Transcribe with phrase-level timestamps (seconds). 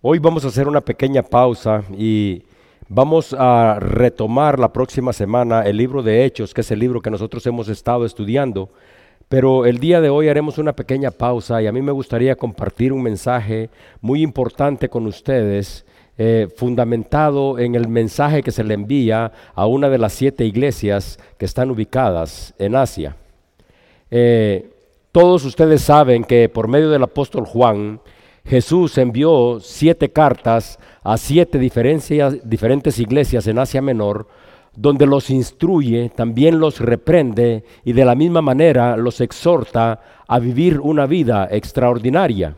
[0.00, 2.44] Hoy vamos a hacer una pequeña pausa y
[2.88, 7.10] vamos a retomar la próxima semana el libro de Hechos, que es el libro que
[7.10, 8.68] nosotros hemos estado estudiando.
[9.28, 12.92] Pero el día de hoy haremos una pequeña pausa y a mí me gustaría compartir
[12.92, 15.84] un mensaje muy importante con ustedes,
[16.16, 21.18] eh, fundamentado en el mensaje que se le envía a una de las siete iglesias
[21.36, 23.16] que están ubicadas en Asia.
[24.12, 24.70] Eh,
[25.10, 27.98] todos ustedes saben que por medio del apóstol Juan,
[28.48, 34.26] Jesús envió siete cartas a siete diferentes iglesias en Asia Menor,
[34.74, 40.80] donde los instruye, también los reprende y de la misma manera los exhorta a vivir
[40.80, 42.56] una vida extraordinaria.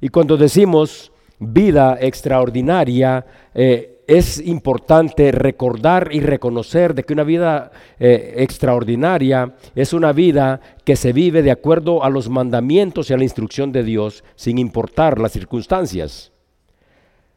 [0.00, 3.24] Y cuando decimos vida extraordinaria,
[3.54, 10.60] eh, es importante recordar y reconocer de que una vida eh, extraordinaria es una vida
[10.84, 14.58] que se vive de acuerdo a los mandamientos y a la instrucción de Dios sin
[14.58, 16.32] importar las circunstancias.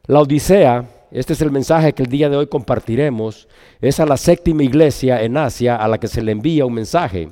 [0.08, 3.48] La Odisea, este es el mensaje que el día de hoy compartiremos,
[3.80, 7.30] es a la séptima iglesia en Asia a la que se le envía un mensaje.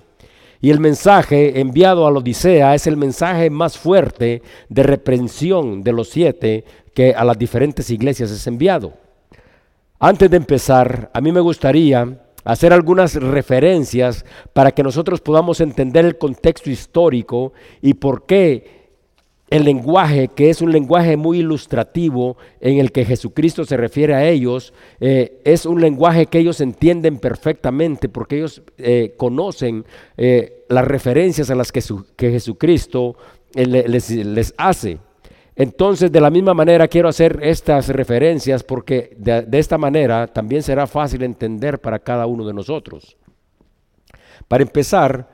[0.61, 5.93] Y el mensaje enviado a la Odisea es el mensaje más fuerte de reprensión de
[5.93, 8.93] los siete que a las diferentes iglesias es enviado.
[10.03, 16.05] Antes de empezar, a mí me gustaría hacer algunas referencias para que nosotros podamos entender
[16.05, 18.89] el contexto histórico y por qué
[19.51, 24.27] el lenguaje, que es un lenguaje muy ilustrativo en el que Jesucristo se refiere a
[24.27, 29.85] ellos, eh, es un lenguaje que ellos entienden perfectamente porque ellos eh, conocen
[30.17, 31.83] eh, las referencias a las que,
[32.17, 33.17] Jesucristo
[33.53, 34.97] les, les hace.
[35.55, 40.87] Entonces, de la misma manera quiero hacer estas referencias porque de, esta manera también será
[40.87, 43.17] fácil entender para cada uno de nosotros.
[44.47, 45.27] Para empezar,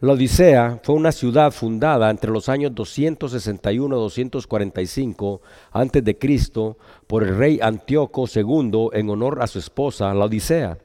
[0.00, 5.42] la Odisea fue una ciudad fundada entre los años 261 y 245
[5.72, 10.78] antes de Cristo por el rey Antíoco II en honor a su esposa, la Odisea.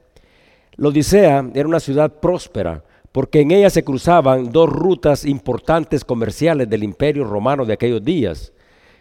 [0.74, 6.68] La Odisea era una ciudad próspera porque en ella se cruzaban dos rutas importantes comerciales
[6.68, 8.52] del imperio romano de aquellos días.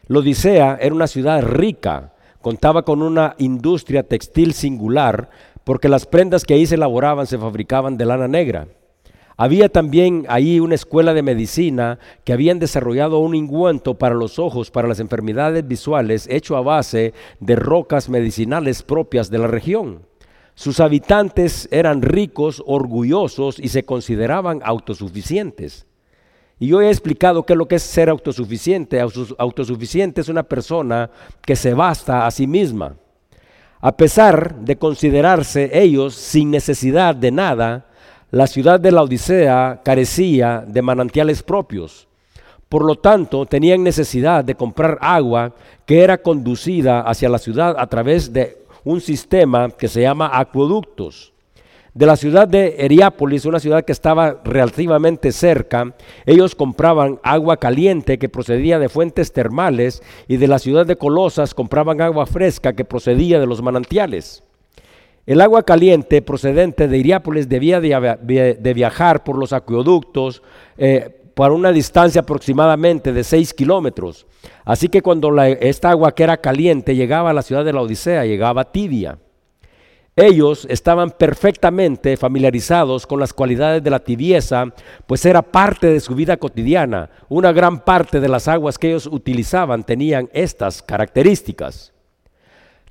[0.07, 5.31] La Odisea era una ciudad rica, contaba con una industria textil singular,
[5.63, 8.67] porque las prendas que ahí se elaboraban se fabricaban de lana negra.
[9.35, 14.69] Había también ahí una escuela de medicina que habían desarrollado un ungüento para los ojos,
[14.69, 20.03] para las enfermedades visuales, hecho a base de rocas medicinales propias de la región.
[20.53, 25.87] Sus habitantes eran ricos, orgullosos y se consideraban autosuficientes.
[26.59, 29.01] Y yo he explicado qué es lo que es ser autosuficiente.
[29.37, 31.09] Autosuficiente es una persona
[31.41, 32.95] que se basta a sí misma.
[33.81, 37.85] A pesar de considerarse ellos sin necesidad de nada,
[38.31, 42.07] la ciudad de la Odisea carecía de manantiales propios.
[42.67, 45.53] Por lo tanto, tenían necesidad de comprar agua
[45.85, 51.34] que era conducida hacia la ciudad a través de un sistema que se llama acueductos.
[51.95, 55.95] De la ciudad de Heriápolis, una ciudad que estaba relativamente cerca,
[56.25, 61.53] ellos compraban agua caliente que procedía de fuentes termales y de la ciudad de Colosas
[61.53, 64.43] compraban agua fresca que procedía de los manantiales.
[65.25, 70.43] El agua caliente procedente de Heriápolis debía de, viajar por los acueductos
[70.77, 74.27] eh, por una distancia aproximadamente de 6 kilómetros.
[74.65, 78.25] Así que cuando esta agua que era caliente llegaba a la ciudad de la Odisea,
[78.25, 79.17] llegaba tibia.
[80.17, 84.67] Ellos estaban perfectamente familiarizados con las cualidades de la tibieza,
[85.05, 87.09] pues era parte de su vida cotidiana.
[87.27, 91.91] Una gran parte de las aguas que ellos utilizaban tenían estas características.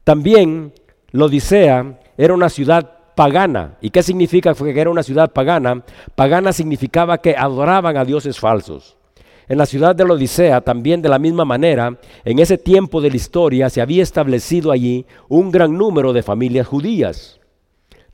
[0.04, 0.74] También
[1.12, 3.78] la Odisea era una ciudad pagana.
[3.80, 5.82] ¿Y qué significa que era una ciudad pagana?
[6.14, 8.98] Pagana significaba que adoraban a dioses falsos.
[9.48, 13.10] En la ciudad de la Odisea, también de la misma manera, en ese tiempo de
[13.10, 17.40] la historia se había establecido allí un gran número de familias judías.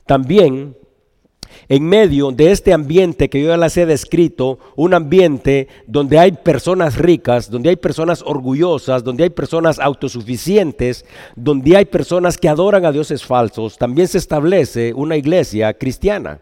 [0.05, 0.75] También,
[1.69, 6.33] en medio de este ambiente que yo ya les he descrito, un ambiente donde hay
[6.33, 11.05] personas ricas, donde hay personas orgullosas, donde hay personas autosuficientes,
[11.37, 16.41] donde hay personas que adoran a dioses falsos, también se establece una iglesia cristiana.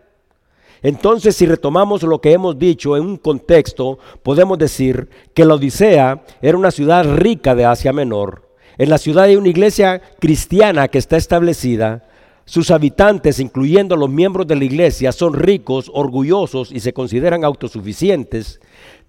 [0.81, 6.23] Entonces, si retomamos lo que hemos dicho en un contexto, podemos decir que la Odisea
[6.41, 8.49] era una ciudad rica de Asia Menor.
[8.77, 12.05] En la ciudad hay una iglesia cristiana que está establecida.
[12.45, 18.59] Sus habitantes, incluyendo los miembros de la iglesia, son ricos, orgullosos y se consideran autosuficientes.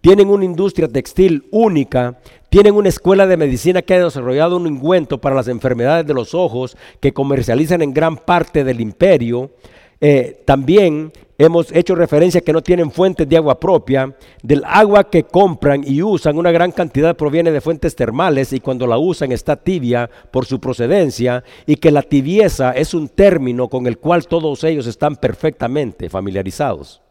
[0.00, 2.18] Tienen una industria textil única,
[2.48, 6.34] tienen una escuela de medicina que ha desarrollado un ungüento para las enfermedades de los
[6.34, 9.52] ojos que comercializan en gran parte del imperio
[10.00, 15.24] eh, también hemos hecho referencia que no tienen fuentes de agua propia, del agua que
[15.24, 19.56] compran y usan, una gran cantidad proviene de fuentes termales y cuando la usan está
[19.56, 24.64] tibia por su procedencia y que la tibieza es un término con el cual todos
[24.64, 27.02] ellos están perfectamente familiarizados.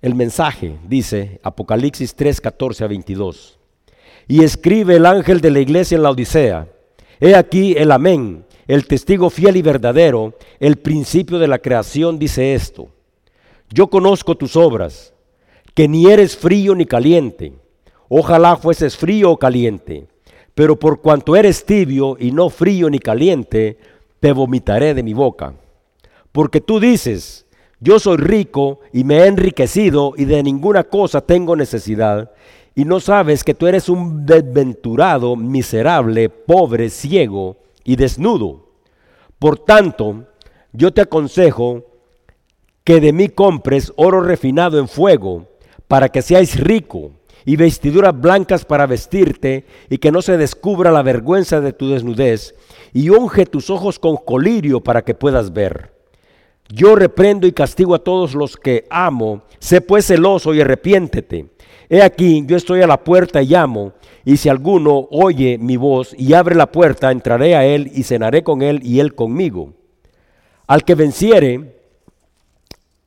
[0.00, 3.58] El mensaje dice Apocalipsis 3, 14 a 22.
[4.28, 6.68] Y escribe el ángel de la iglesia en la Odisea,
[7.20, 12.54] he aquí el amén el testigo fiel y verdadero, el principio de la creación, dice
[12.54, 12.88] esto.
[13.70, 15.12] Yo conozco tus obras,
[15.74, 17.52] que ni eres frío ni caliente.
[18.08, 20.06] Ojalá fueses frío o caliente,
[20.54, 23.78] pero por cuanto eres tibio y no frío ni caliente,
[24.20, 25.54] te vomitaré de mi boca.
[26.30, 27.46] Porque tú dices,
[27.80, 32.30] yo soy rico y me he enriquecido y de ninguna cosa tengo necesidad,
[32.74, 38.68] y no sabes que tú eres un desventurado, miserable, pobre, ciego, y desnudo.
[39.38, 40.26] Por tanto,
[40.72, 41.84] yo te aconsejo
[42.84, 45.48] que de mí compres oro refinado en fuego,
[45.88, 47.12] para que seáis rico,
[47.44, 52.54] y vestiduras blancas para vestirte, y que no se descubra la vergüenza de tu desnudez,
[52.92, 55.92] y unge tus ojos con colirio para que puedas ver.
[56.68, 61.50] Yo reprendo y castigo a todos los que amo, sé pues celoso y arrepiéntete.
[61.88, 63.92] He aquí, yo estoy a la puerta y llamo,
[64.24, 68.42] y si alguno oye mi voz y abre la puerta, entraré a él y cenaré
[68.42, 69.74] con él y él conmigo.
[70.66, 71.80] Al que venciere,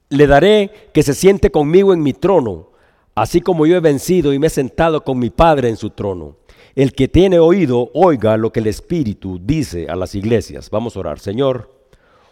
[0.09, 2.71] le daré que se siente conmigo en mi trono,
[3.15, 6.37] así como yo he vencido y me he sentado con mi Padre en su trono.
[6.75, 10.69] El que tiene oído, oiga lo que el Espíritu dice a las iglesias.
[10.69, 11.19] Vamos a orar.
[11.19, 11.71] Señor,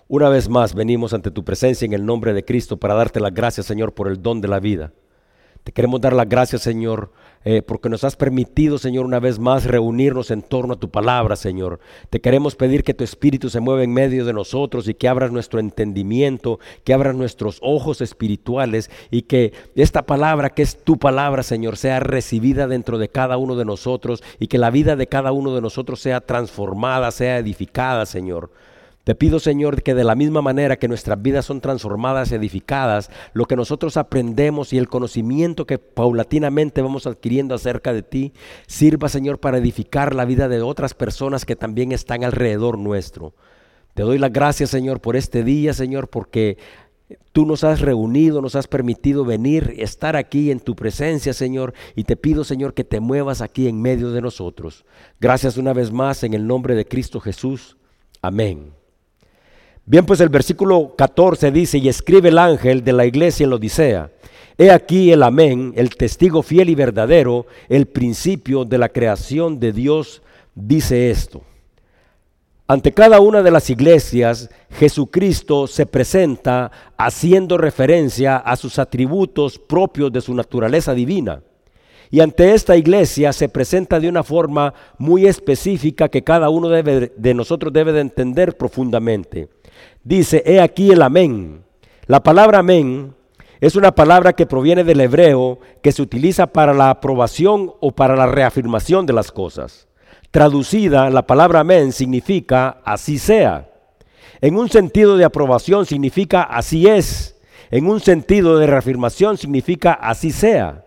[0.10, 3.34] una vez más venimos ante tu presencia en el nombre de Cristo para darte las
[3.34, 4.92] gracias, Señor, por el don de la vida.
[5.64, 7.12] Te queremos dar las gracias, Señor,
[7.46, 11.38] eh, porque nos has permitido, Señor, una vez más reunirnos en torno a tu palabra,
[11.38, 11.80] Señor.
[12.10, 15.32] Te queremos pedir que tu Espíritu se mueva en medio de nosotros y que abras
[15.32, 21.44] nuestro entendimiento, que abras nuestros ojos espirituales y que esta palabra, que es tu palabra,
[21.44, 25.32] Señor, sea recibida dentro de cada uno de nosotros y que la vida de cada
[25.32, 28.52] uno de nosotros sea transformada, sea edificada, Señor.
[29.04, 33.46] Te pido, Señor, que de la misma manera que nuestras vidas son transformadas, edificadas, lo
[33.46, 38.34] que nosotros aprendemos y el conocimiento que paulatinamente vamos adquiriendo acerca de ti,
[38.66, 43.34] sirva, Señor, para edificar la vida de otras personas que también están alrededor nuestro.
[43.94, 46.58] Te doy las gracias, Señor, por este día, Señor, porque
[47.32, 52.06] Tú nos has reunido, nos has permitido venir, estar aquí en tu presencia, Señor, y
[52.06, 54.86] te pido, Señor, que te muevas aquí en medio de nosotros.
[55.20, 57.78] Gracias una vez más en el nombre de Cristo Jesús.
[58.22, 58.83] Amén.
[59.86, 63.58] Bien, pues el versículo 14 dice, y escribe el ángel de la iglesia en la
[63.58, 64.12] Odisea,
[64.58, 69.74] he aquí el amén, el testigo fiel y verdadero, el principio de la creación de
[69.74, 70.22] Dios,
[70.56, 71.42] dice esto.
[72.66, 80.14] Ante cada una de las iglesias, Jesucristo se presenta haciendo referencia a sus atributos propios
[80.14, 81.42] de su naturaleza divina.
[82.14, 87.34] Y ante esta iglesia se presenta de una forma muy específica que cada uno de
[87.34, 89.50] nosotros debe de entender profundamente
[90.04, 91.64] dice, he aquí el amén.
[92.06, 93.16] La palabra amén
[93.62, 98.16] es una palabra que proviene del hebreo que se utiliza para la aprobación o para
[98.16, 99.88] la reafirmación de las cosas.
[100.32, 103.70] Traducida, la palabra amén significa así sea.
[104.42, 107.40] En un sentido de aprobación significa así es.
[107.72, 110.83] En un sentido de reafirmación significa así sea.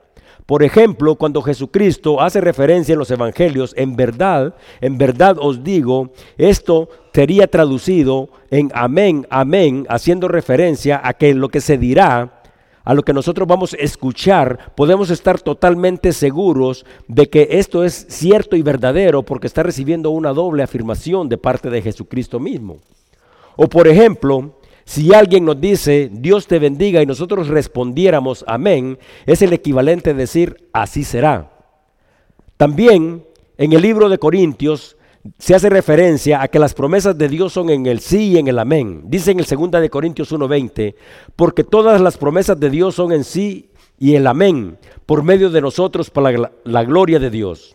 [0.47, 6.11] Por ejemplo, cuando Jesucristo hace referencia en los evangelios, en verdad, en verdad os digo,
[6.39, 12.43] esto sería traducido en amén, amén, haciendo referencia a que lo que se dirá,
[12.85, 18.07] a lo que nosotros vamos a escuchar, podemos estar totalmente seguros de que esto es
[18.09, 22.77] cierto y verdadero porque está recibiendo una doble afirmación de parte de Jesucristo mismo.
[23.57, 24.53] O por ejemplo,
[24.87, 30.15] si alguien nos dice, Dios te bendiga, y nosotros respondiéramos, amén, es el equivalente a
[30.15, 31.51] decir, así será.
[32.57, 33.27] También
[33.59, 34.97] en el libro de Corintios
[35.39, 38.47] se hace referencia a que las promesas de Dios son en el sí y en
[38.47, 39.03] el amén.
[39.07, 40.95] Dice en el 2 de Corintios 1:20,
[41.35, 45.63] porque todas las promesas de Dios son en sí y el amén, por medio de
[45.63, 47.75] nosotros para la, la gloria de Dios.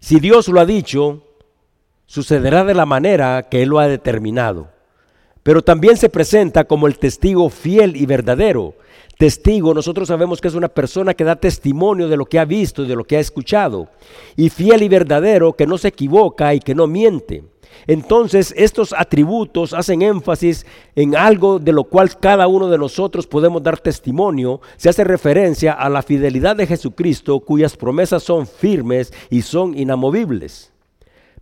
[0.00, 1.22] Si Dios lo ha dicho,
[2.06, 4.79] sucederá de la manera que Él lo ha determinado
[5.50, 8.74] pero también se presenta como el testigo fiel y verdadero.
[9.18, 12.84] Testigo, nosotros sabemos que es una persona que da testimonio de lo que ha visto
[12.84, 13.88] y de lo que ha escuchado.
[14.36, 17.42] Y fiel y verdadero, que no se equivoca y que no miente.
[17.88, 20.64] Entonces, estos atributos hacen énfasis
[20.94, 24.60] en algo de lo cual cada uno de nosotros podemos dar testimonio.
[24.76, 30.70] Se hace referencia a la fidelidad de Jesucristo, cuyas promesas son firmes y son inamovibles.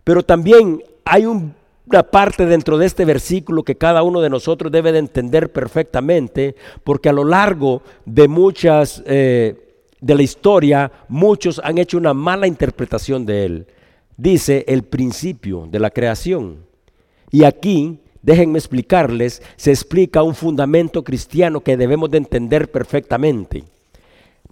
[0.03, 1.58] Pero también hay un
[1.89, 6.55] una parte dentro de este versículo que cada uno de nosotros debe de entender perfectamente,
[6.83, 9.55] porque a lo largo de muchas, eh,
[9.99, 13.67] de la historia, muchos han hecho una mala interpretación de él.
[14.17, 16.57] Dice el principio de la creación.
[17.31, 23.63] Y aquí, déjenme explicarles, se explica un fundamento cristiano que debemos de entender perfectamente,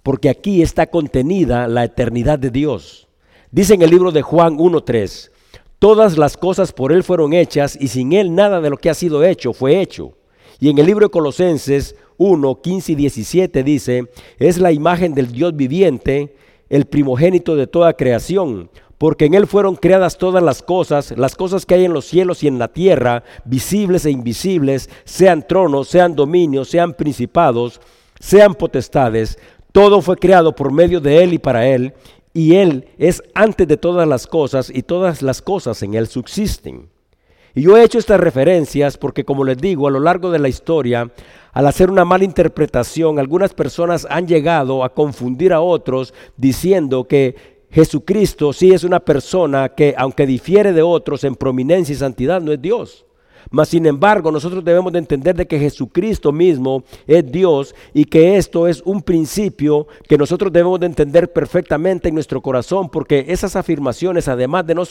[0.02, 3.08] porque aquí está contenida la eternidad de Dios.
[3.50, 5.30] Dice en el libro de Juan 1.3,
[5.78, 8.94] Todas las cosas por Él fueron hechas y sin Él nada de lo que ha
[8.94, 10.14] sido hecho fue hecho.
[10.58, 15.30] Y en el libro de Colosenses 1, 15 y 17 dice, es la imagen del
[15.30, 16.34] Dios viviente,
[16.68, 21.64] el primogénito de toda creación, porque en Él fueron creadas todas las cosas, las cosas
[21.64, 26.16] que hay en los cielos y en la tierra, visibles e invisibles, sean tronos, sean
[26.16, 27.80] dominios, sean principados,
[28.18, 29.38] sean potestades,
[29.70, 31.94] todo fue creado por medio de Él y para Él,
[32.32, 36.88] y Él es antes de todas las cosas y todas las cosas en Él subsisten.
[37.54, 40.48] Y yo he hecho estas referencias porque, como les digo, a lo largo de la
[40.48, 41.10] historia,
[41.52, 47.34] al hacer una mala interpretación, algunas personas han llegado a confundir a otros diciendo que
[47.70, 52.52] Jesucristo sí es una persona que, aunque difiere de otros en prominencia y santidad, no
[52.52, 53.06] es Dios.
[53.50, 58.36] Mas sin embargo, nosotros debemos de entender de que Jesucristo mismo es Dios y que
[58.36, 63.56] esto es un principio que nosotros debemos de entender perfectamente en nuestro corazón, porque esas
[63.56, 64.82] afirmaciones, además de no,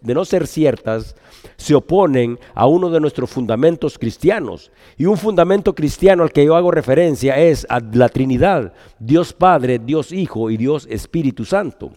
[0.00, 1.14] de no ser ciertas,
[1.56, 4.70] se oponen a uno de nuestros fundamentos cristianos.
[4.96, 9.78] Y un fundamento cristiano al que yo hago referencia es a la Trinidad, Dios Padre,
[9.78, 11.92] Dios Hijo y Dios Espíritu Santo.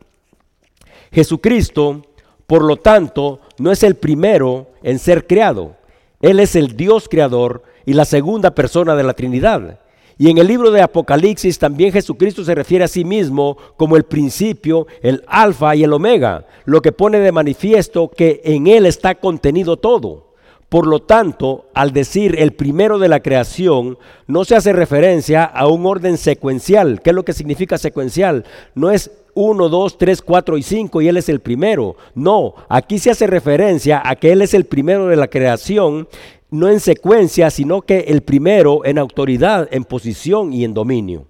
[1.12, 2.04] Jesucristo,
[2.46, 5.76] por lo tanto, no es el primero en ser creado.
[6.22, 9.80] Él es el Dios creador y la segunda persona de la Trinidad.
[10.18, 14.04] Y en el libro de Apocalipsis también Jesucristo se refiere a sí mismo como el
[14.04, 19.16] principio, el alfa y el omega, lo que pone de manifiesto que en Él está
[19.16, 20.29] contenido todo.
[20.70, 23.98] Por lo tanto, al decir el primero de la creación,
[24.28, 27.02] no se hace referencia a un orden secuencial.
[27.02, 28.46] ¿Qué es lo que significa secuencial?
[28.76, 31.96] No es 1, 2, 3, 4 y 5 y Él es el primero.
[32.14, 36.08] No, aquí se hace referencia a que Él es el primero de la creación,
[36.52, 41.26] no en secuencia, sino que el primero en autoridad, en posición y en dominio.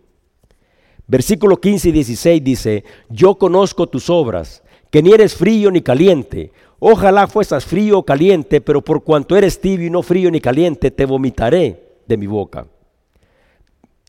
[1.08, 6.52] Versículo 15 y 16 dice, yo conozco tus obras, que ni eres frío ni caliente.
[6.80, 10.92] Ojalá fueras frío o caliente, pero por cuanto eres tibio y no frío ni caliente,
[10.92, 12.66] te vomitaré de mi boca.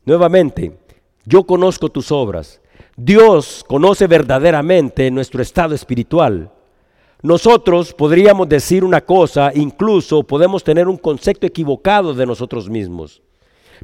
[0.05, 0.77] Nuevamente,
[1.25, 2.61] yo conozco tus obras
[3.03, 6.51] Dios conoce verdaderamente nuestro estado espiritual.
[7.23, 13.21] Nosotros podríamos decir una cosa, incluso podemos tener un concepto equivocado de nosotros mismos.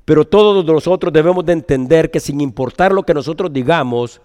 [0.06, 4.22] Pero todos nosotros debemos de entender que sin importar lo que nosotros digamos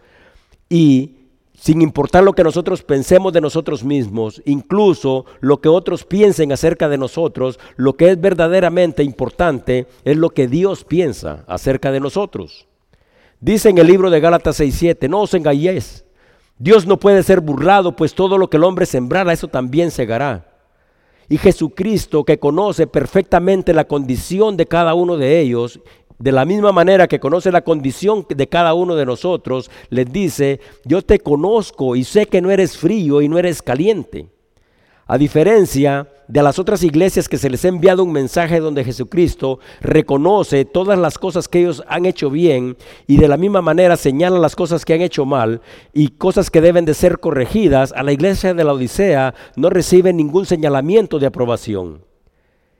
[0.68, 1.21] y
[1.62, 6.88] sin importar lo que nosotros pensemos de nosotros mismos, incluso lo que otros piensen acerca
[6.88, 12.66] de nosotros, lo que es verdaderamente importante es lo que Dios piensa acerca de nosotros.
[13.38, 16.04] Dice en el libro de Gálatas 6:7, no os engañéis.
[16.58, 20.52] Dios no puede ser burlado, pues todo lo que el hombre sembrara, eso también segará.
[21.28, 25.78] Y Jesucristo, que conoce perfectamente la condición de cada uno de ellos,
[26.18, 30.60] de la misma manera que conoce la condición de cada uno de nosotros, les dice,
[30.84, 34.28] yo te conozco y sé que no eres frío y no eres caliente.
[35.06, 39.58] A diferencia de las otras iglesias que se les ha enviado un mensaje donde Jesucristo
[39.80, 42.76] reconoce todas las cosas que ellos han hecho bien
[43.06, 45.60] y de la misma manera señala las cosas que han hecho mal
[45.92, 50.12] y cosas que deben de ser corregidas, a la iglesia de la Odisea no recibe
[50.12, 52.11] ningún señalamiento de aprobación.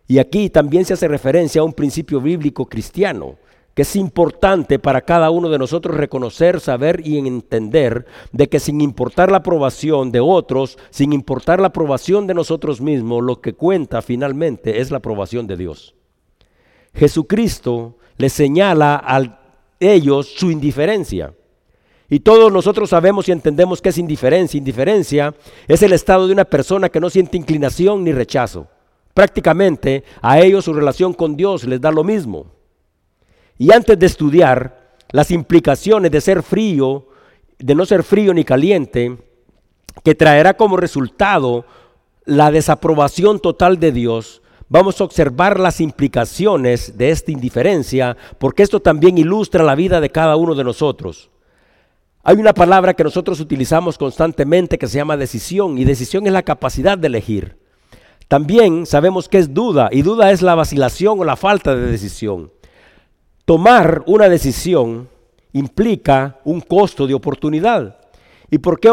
[0.07, 3.37] Y aquí también se hace referencia a un principio bíblico cristiano
[3.75, 8.81] que es importante para cada uno de nosotros reconocer, saber y entender de que sin
[8.81, 14.03] importar la aprobación de otros, sin importar la aprobación de nosotros mismos, lo que cuenta
[14.03, 15.95] finalmente es la aprobación de Dios.
[16.95, 19.23] Jesucristo le señala a
[19.81, 21.35] ellos su indiferencia.
[22.11, 24.59] Y todos nosotros sabemos y entendemos que es indiferencia.
[24.59, 25.35] Indiferencia
[25.67, 28.69] es el estado de una persona que no siente inclinación ni rechazo.
[29.15, 32.47] Prácticamente a ellos su relación con Dios les da lo mismo.
[33.59, 37.09] Y antes de estudiar las implicaciones de ser frío,
[37.59, 39.19] de no ser frío ni caliente,
[40.03, 41.67] que traerá como resultado
[42.25, 48.81] la desaprobación total de Dios, vamos a observar las implicaciones de esta indiferencia, porque esto
[48.81, 51.31] también ilustra la vida de cada uno de nosotros.
[52.23, 56.43] Hay una palabra que nosotros utilizamos constantemente que se llama decisión, y decisión es la
[56.43, 57.62] capacidad de elegir.
[58.33, 62.51] También sabemos que es duda, y duda es la vacilación o la falta de decisión.
[63.45, 65.07] Tomar una decisión
[65.53, 67.99] implica un costo de oportunidad.
[68.51, 68.89] ¿Y por qué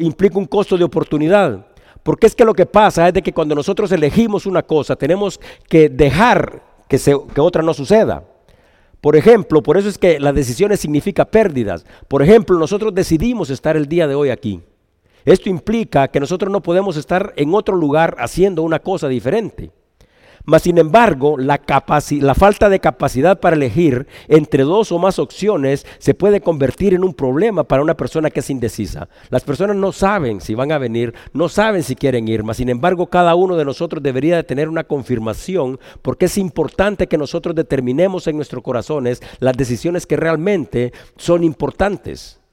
[0.00, 1.64] implica un costo de oportunidad?
[2.02, 5.38] Porque es que lo que pasa es de que cuando nosotros elegimos una cosa, tenemos
[5.68, 6.98] que dejar que,
[7.32, 8.24] que otra no suceda.
[9.00, 11.86] Por ejemplo, por eso es que las decisiones significan pérdidas.
[12.08, 14.64] Por ejemplo, nosotros decidimos estar el día de hoy aquí.
[15.24, 19.70] Esto implica que nosotros no podemos estar en otro lugar haciendo una cosa diferente.
[20.46, 21.58] Mas, sin embargo, la,
[22.34, 27.14] falta de capacidad para elegir entre dos o más opciones se puede convertir en un
[27.14, 29.08] problema para una persona que es indecisa.
[29.30, 32.68] Las personas no saben si van a venir, no saben si quieren ir, mas sin
[32.68, 37.54] embargo cada uno de nosotros debería de tener una confirmación porque es importante que nosotros
[37.54, 42.43] determinemos en nuestros corazones las decisiones que realmente son importantes.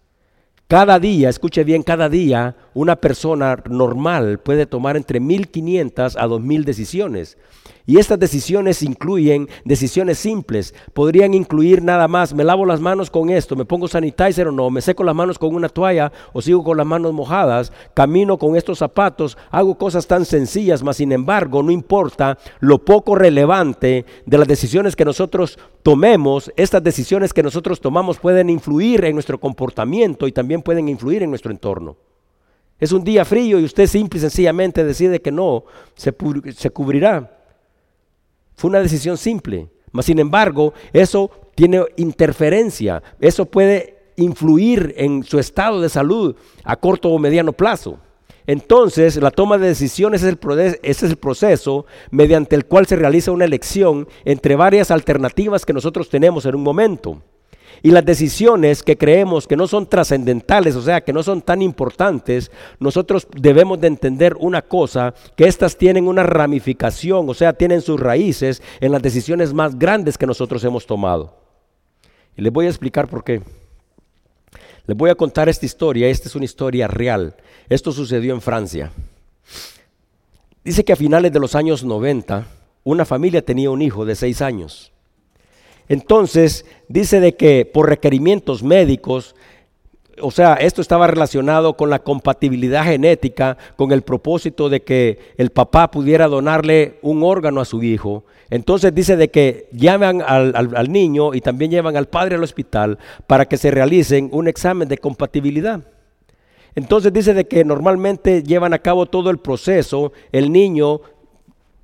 [0.72, 6.64] Cada día, escuche bien, cada día una persona normal puede tomar entre 1500 a 2000
[6.64, 7.38] decisiones.
[7.86, 10.74] Y estas decisiones incluyen decisiones simples.
[10.94, 14.70] Podrían incluir nada más, me lavo las manos con esto, me pongo sanitizer o no,
[14.70, 18.56] me seco las manos con una toalla o sigo con las manos mojadas, camino con
[18.56, 24.38] estos zapatos, hago cosas tan sencillas, mas sin embargo no importa lo poco relevante de
[24.38, 30.28] las decisiones que nosotros tomemos, estas decisiones que nosotros tomamos pueden influir en nuestro comportamiento
[30.28, 31.98] y también pueden influir en nuestro entorno.
[32.80, 36.14] Es un día frío y usted simple y sencillamente decide que no, se,
[36.56, 37.41] se cubrirá.
[38.62, 39.72] Fue una decisión simple.
[39.92, 43.02] Mas sin embargo, eso tiene interferencia.
[43.20, 47.98] Eso puede influir en su estado de salud a corto o mediano plazo.
[48.46, 50.40] Entonces, la toma de decisiones es el,
[50.84, 55.74] ese es el proceso mediante el cual se realiza una elección entre varias alternativas que
[55.74, 57.20] nosotros tenemos en un momento.
[57.84, 61.62] Y las decisiones que creemos que no son trascendentales, o sea, que no son tan
[61.64, 67.82] importantes, nosotros debemos de entender una cosa, que éstas tienen una ramificación, o sea, tienen
[67.82, 71.36] sus raíces en las decisiones más grandes que nosotros hemos tomado.
[72.38, 73.42] Y les voy a explicar por qué.
[74.86, 77.36] Les voy a contar esta historia, esta es una historia real.
[77.68, 78.92] Esto sucedió en Francia.
[80.64, 82.46] Dice que a finales de los años 90,
[82.84, 84.92] una familia tenía un hijo de seis años.
[85.92, 89.36] Entonces, dice de que por requerimientos médicos,
[90.22, 95.50] o sea, esto estaba relacionado con la compatibilidad genética, con el propósito de que el
[95.50, 98.24] papá pudiera donarle un órgano a su hijo.
[98.50, 102.98] Entonces dice de que llaman al, al, niño y también llevan al padre al hospital
[103.28, 105.82] para que se realicen un examen de compatibilidad.
[106.74, 111.02] Entonces dice de que normalmente llevan a cabo todo el proceso, el niño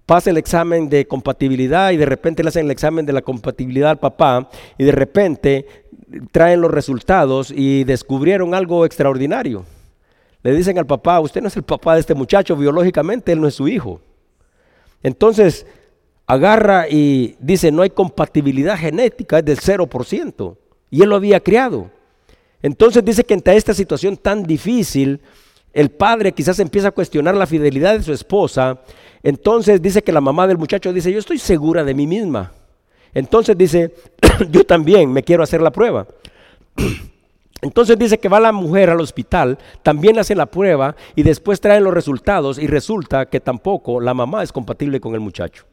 [0.08, 3.91] pasa el examen de compatibilidad y de repente le hacen el examen de la compatibilidad
[3.91, 5.67] al papá y de repente
[6.32, 9.65] traen los resultados y descubrieron algo extraordinario.
[10.43, 13.50] Le dicen al papá, usted no es el papá de este muchacho biológicamente, él no
[13.50, 14.00] es su hijo.
[15.04, 15.65] Entonces
[16.26, 20.56] agarra y dice, no hay compatibilidad genética, es del 0%.
[20.89, 21.91] Y él lo había criado.
[22.62, 25.20] Entonces dice que ante esta situación tan difícil,
[25.74, 28.80] el padre quizás empieza a cuestionar la fidelidad de su esposa
[29.28, 32.54] entonces dice que la mamá del muchacho dice, yo estoy segura de mí misma.
[33.13, 33.94] Entonces dice,
[34.50, 36.08] yo también me quiero hacer la prueba.
[37.62, 41.84] Entonces dice que va la mujer al hospital, también hace la prueba y después traen
[41.84, 45.66] los resultados y resulta que tampoco la mamá es compatible con el muchacho.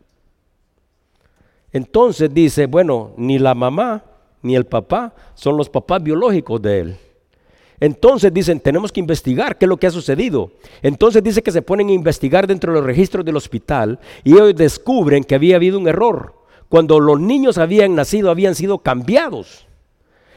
[1.70, 4.02] Entonces dice, bueno, ni la mamá
[4.42, 6.96] ni el papá son los papás biológicos de él.
[7.80, 10.52] Entonces dicen, tenemos que investigar qué es lo que ha sucedido.
[10.82, 14.54] Entonces dice que se ponen a investigar dentro de los registros del hospital y ellos
[14.54, 16.34] descubren que había habido un error.
[16.68, 19.66] Cuando los niños habían nacido, habían sido cambiados.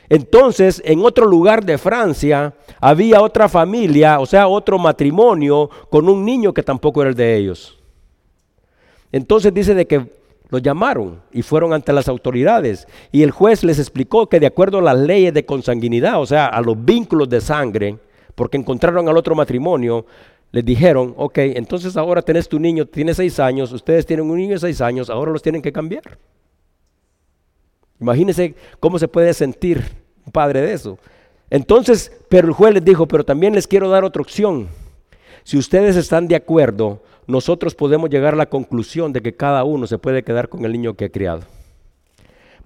[0.10, 6.24] Entonces, en otro lugar de Francia, había otra familia, o sea, otro matrimonio con un
[6.24, 7.78] niño que tampoco era el de ellos.
[9.12, 10.18] Entonces dice de que
[10.50, 14.80] los llamaron y fueron ante las autoridades y el juez les explicó que de acuerdo
[14.80, 17.98] a las leyes de consanguinidad, o sea, a los vínculos de sangre,
[18.36, 20.06] porque encontraron al otro matrimonio,
[20.52, 24.54] les dijeron, ok, entonces ahora tenés tu niño, tiene seis años, ustedes tienen un niño
[24.54, 26.18] de seis años, ahora los tienen que cambiar.
[28.00, 29.84] Imagínense cómo se puede sentir
[30.26, 30.98] un padre de eso.
[31.50, 34.68] Entonces, pero el juez les dijo, pero también les quiero dar otra opción.
[35.44, 39.86] Si ustedes están de acuerdo, nosotros podemos llegar a la conclusión de que cada uno
[39.86, 41.44] se puede quedar con el niño que ha criado.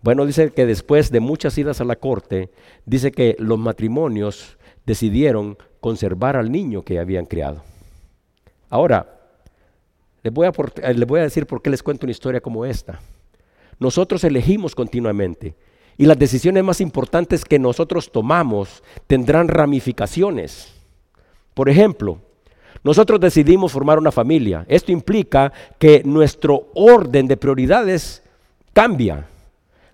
[0.04, 2.50] Bueno, dice que después de muchas idas a la corte,
[2.86, 7.63] dice que los matrimonios decidieron conservar al niño que habían criado.
[8.69, 9.21] Ahora,
[10.24, 13.00] les voy, a eh, decir por qué les cuento una historia como esta.
[13.80, 15.56] Nosotros elegimos continuamente
[15.97, 20.74] y las decisiones más importantes que nosotros tomamos tendrán ramificaciones.
[21.54, 22.19] Por ejemplo,
[22.84, 24.65] nosotros decidimos formar una familia.
[24.67, 28.24] Esto implica que nuestro orden de prioridades
[28.74, 29.28] cambia.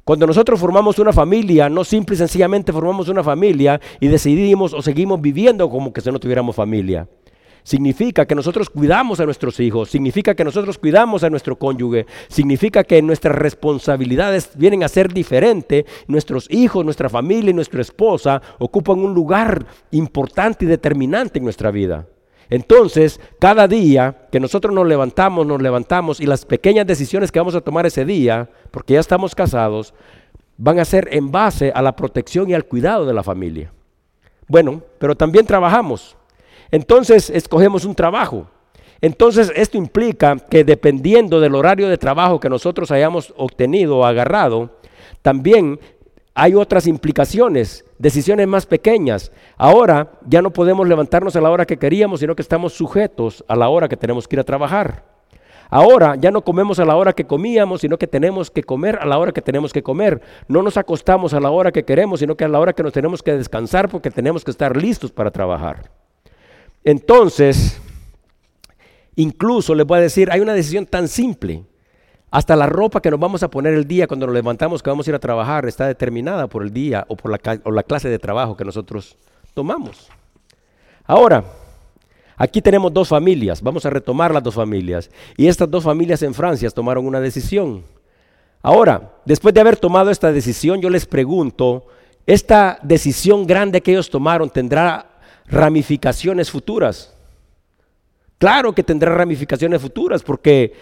[0.04, 4.82] Cuando nosotros formamos una familia, no simple y sencillamente formamos una familia y decidimos o
[4.82, 7.08] seguimos viviendo como que si no tuviéramos familia,
[7.68, 12.86] Significa que nosotros cuidamos a nuestros hijos, significa que nosotros cuidamos a nuestro cónyuge, significa
[12.86, 15.84] que nuestras responsabilidades vienen a ser diferentes.
[16.08, 21.70] Nuestros hijos, nuestra familia y nuestra esposa ocupan un lugar importante y determinante en nuestra
[21.70, 22.08] vida.
[22.50, 27.56] Entonces, cada día que nosotros nos levantamos, nos levantamos y las pequeñas decisiones que vamos
[27.56, 29.94] a tomar ese día, porque ya estamos casados,
[30.58, 33.72] van a ser en base a la protección y al cuidado de la familia.
[34.48, 36.16] Bueno, pero también trabajamos.
[36.72, 38.48] Entonces escogemos un trabajo.
[39.02, 44.72] Entonces esto implica que dependiendo del horario de trabajo que nosotros hayamos obtenido o agarrado,
[45.22, 45.80] también
[46.34, 49.32] hay otras implicaciones, decisiones más pequeñas.
[49.58, 53.56] Ahora ya no podemos levantarnos a la hora que queríamos, sino que estamos sujetos a
[53.56, 55.04] la hora que tenemos que ir a trabajar.
[55.70, 59.06] Ahora ya no comemos a la hora que comíamos, sino que tenemos que comer a
[59.06, 60.22] la hora que tenemos que comer.
[60.48, 62.94] No nos acostamos a la hora que queremos, sino que a la hora que nos
[62.94, 65.92] tenemos que descansar porque tenemos que estar listos para trabajar.
[66.86, 67.82] Entonces,
[69.16, 71.66] incluso les voy a decir, hay una decisión tan simple.
[72.30, 75.08] Hasta la ropa que nos vamos a poner el día cuando nos levantamos que vamos
[75.08, 78.20] a ir a trabajar está determinada por el día o por la, la clase de
[78.20, 79.16] trabajo que nosotros
[79.54, 80.10] tomamos.
[81.06, 81.44] Ahora,
[82.36, 85.10] aquí tenemos dos familias, vamos a retomar las dos familias.
[85.38, 87.84] Y estas dos familias en Francia tomaron una decisión.
[88.62, 91.86] Ahora, después de haber tomado esta decisión, yo les pregunto,
[92.26, 97.14] ¿esta decisión grande que ellos tomaron tendrá ramificaciones futuras.
[98.38, 100.74] Claro que tendrá ramificaciones futuras porque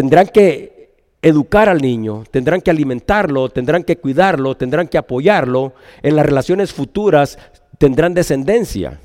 [0.00, 5.74] tendrán que educar al niño, tendrán que alimentarlo, tendrán que cuidarlo, tendrán que apoyarlo.
[6.00, 7.38] En las relaciones futuras
[7.76, 8.98] tendrán descendencia.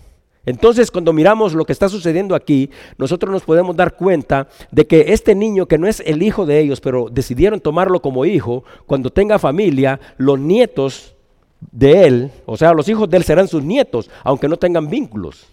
[0.45, 5.07] Entonces, cuando miramos lo que está sucediendo aquí, nosotros nos podemos dar cuenta de que
[5.09, 9.09] este niño, que no es el hijo de ellos, pero decidieron tomarlo como hijo, cuando
[9.09, 11.13] tenga familia, los nietos
[11.59, 15.45] de él, o sea, los hijos de él serán sus nietos, aunque no tengan vínculos.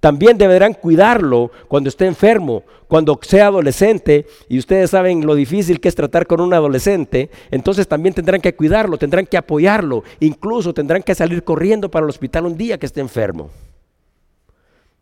[0.00, 5.88] También deberán cuidarlo cuando esté enfermo, cuando sea adolescente, y ustedes saben lo difícil que
[5.88, 11.02] es tratar con un adolescente, entonces también tendrán que cuidarlo, tendrán que apoyarlo, incluso tendrán
[11.02, 13.50] que salir corriendo para el hospital un día que esté enfermo.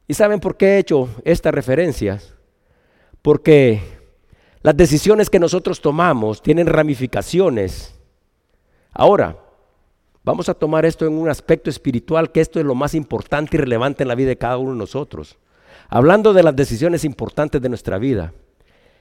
[0.08, 2.34] ¿Y saben por qué he hecho estas referencias?
[3.22, 3.80] Porque
[4.62, 7.94] las decisiones que nosotros tomamos tienen ramificaciones.
[8.92, 9.36] Ahora,
[10.28, 13.60] Vamos a tomar esto en un aspecto espiritual, que esto es lo más importante y
[13.60, 15.38] relevante en la vida de cada uno de nosotros.
[15.88, 18.34] Hablando de las decisiones importantes de nuestra vida,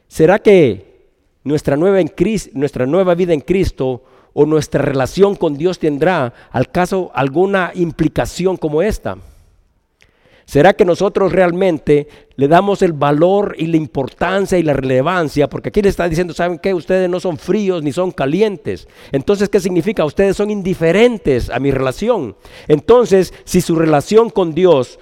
[0.07, 1.09] ¿será que
[1.43, 2.13] nuestra nueva, en
[2.53, 8.55] nuestra nueva vida en Cristo o nuestra relación con Dios tendrá al caso alguna implicación
[8.55, 9.17] como esta?
[10.47, 12.07] ¿Será que nosotros realmente
[12.37, 15.49] le damos el valor y la importancia y la relevancia?
[15.49, 16.73] Porque aquí le está diciendo, ¿saben qué?
[16.73, 18.87] Ustedes no son fríos ni son calientes.
[19.11, 20.05] Entonces, ¿qué significa?
[20.05, 22.37] Ustedes son indiferentes a mi relación.
[22.69, 24.99] Entonces, si su relación con Dios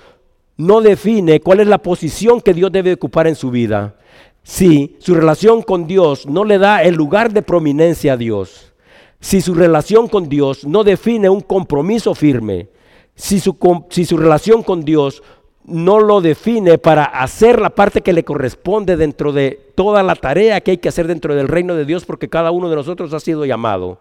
[0.57, 3.97] no define cuál es la posición que Dios debe ocupar en su vida,
[4.41, 8.73] si su relación con Dios no le da el lugar de prominencia a Dios,
[9.19, 12.69] si su relación con Dios no define un compromiso firme,
[13.15, 15.23] si su, relación con Dios
[15.65, 20.61] no lo define para hacer la parte que le corresponde dentro de toda la tarea
[20.61, 23.19] que hay que hacer dentro del reino de Dios, porque cada uno de nosotros ha
[23.19, 23.99] sido llamado.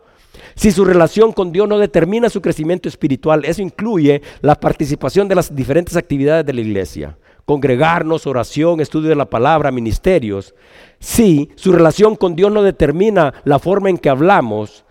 [0.56, 5.36] Si su relación con Dios no determina su crecimiento espiritual, eso incluye la participación de
[5.36, 10.54] las diferentes actividades de la iglesia, congregarnos, oración, estudio de la palabra, ministerios.
[10.98, 14.84] Si su relación con Dios no determina la forma en que hablamos,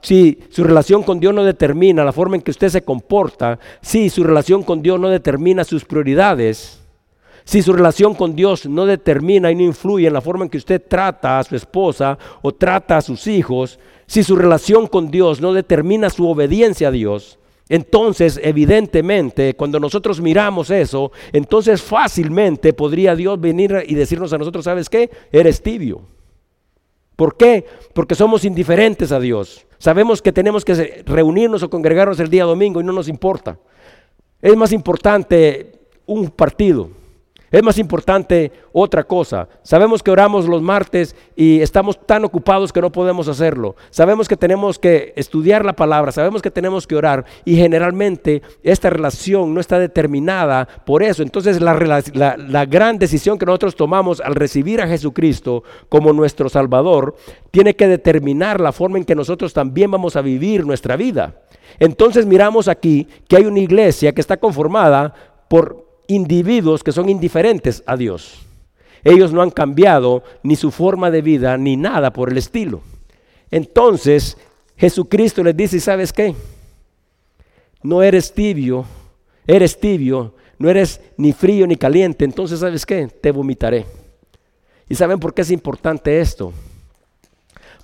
[0.00, 4.10] si, su relación con Dios no determina la forma en que usted se comporta, si
[4.10, 6.80] su relación con Dios no determina sus prioridades,
[7.44, 10.58] si su relación con Dios no determina y no influye en la forma en que
[10.58, 15.40] usted trata a su esposa o trata a sus hijos, si su relación con Dios
[15.40, 17.38] no determina su obediencia a Dios,
[17.68, 24.64] entonces evidentemente cuando nosotros miramos eso, entonces fácilmente podría Dios venir y decirnos a nosotros,
[24.64, 25.10] ¿sabes qué?
[25.30, 26.13] Eres tibio.
[27.16, 27.64] ¿Por qué?
[27.92, 29.66] Porque somos indiferentes a Dios.
[29.78, 33.58] Sabemos que tenemos que reunirnos o congregarnos el día domingo y no nos importa.
[34.40, 35.72] Es más importante
[36.06, 36.90] un partido
[37.54, 39.48] es más importante otra cosa.
[39.62, 43.76] Sabemos que oramos los martes y estamos tan ocupados que no podemos hacerlo.
[43.90, 48.90] Sabemos que tenemos que estudiar la palabra, sabemos que tenemos que orar y generalmente esta
[48.90, 51.22] relación no está determinada por eso.
[51.22, 51.74] Entonces la,
[52.66, 57.14] gran decisión que nosotros tomamos al recibir a Jesucristo como nuestro Salvador
[57.52, 61.42] tiene que determinar la forma en que nosotros también vamos a vivir nuestra vida.
[61.78, 65.14] Entonces miramos aquí que hay una iglesia que está conformada
[65.48, 68.40] por individuos que son indiferentes a Dios.
[69.02, 72.80] Ellos no han cambiado ni su forma de vida ni nada por el estilo.
[73.50, 74.38] Entonces
[74.76, 76.34] Jesucristo les dice, ¿sabes qué?
[77.82, 78.86] No eres tibio,
[79.46, 83.86] eres tibio, no eres ni frío ni caliente, entonces sabes qué, te vomitaré.
[84.88, 86.52] ¿Y saben por qué es importante esto?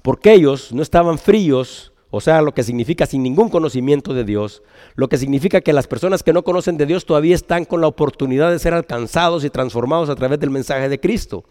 [0.02, 4.62] Porque ellos no estaban fríos, o sea, lo que significa sin ningún conocimiento de Dios,
[4.96, 7.86] lo que significa que las personas que no conocen de Dios todavía están con la
[7.86, 11.44] oportunidad de ser alcanzados y transformados a través del mensaje de Cristo.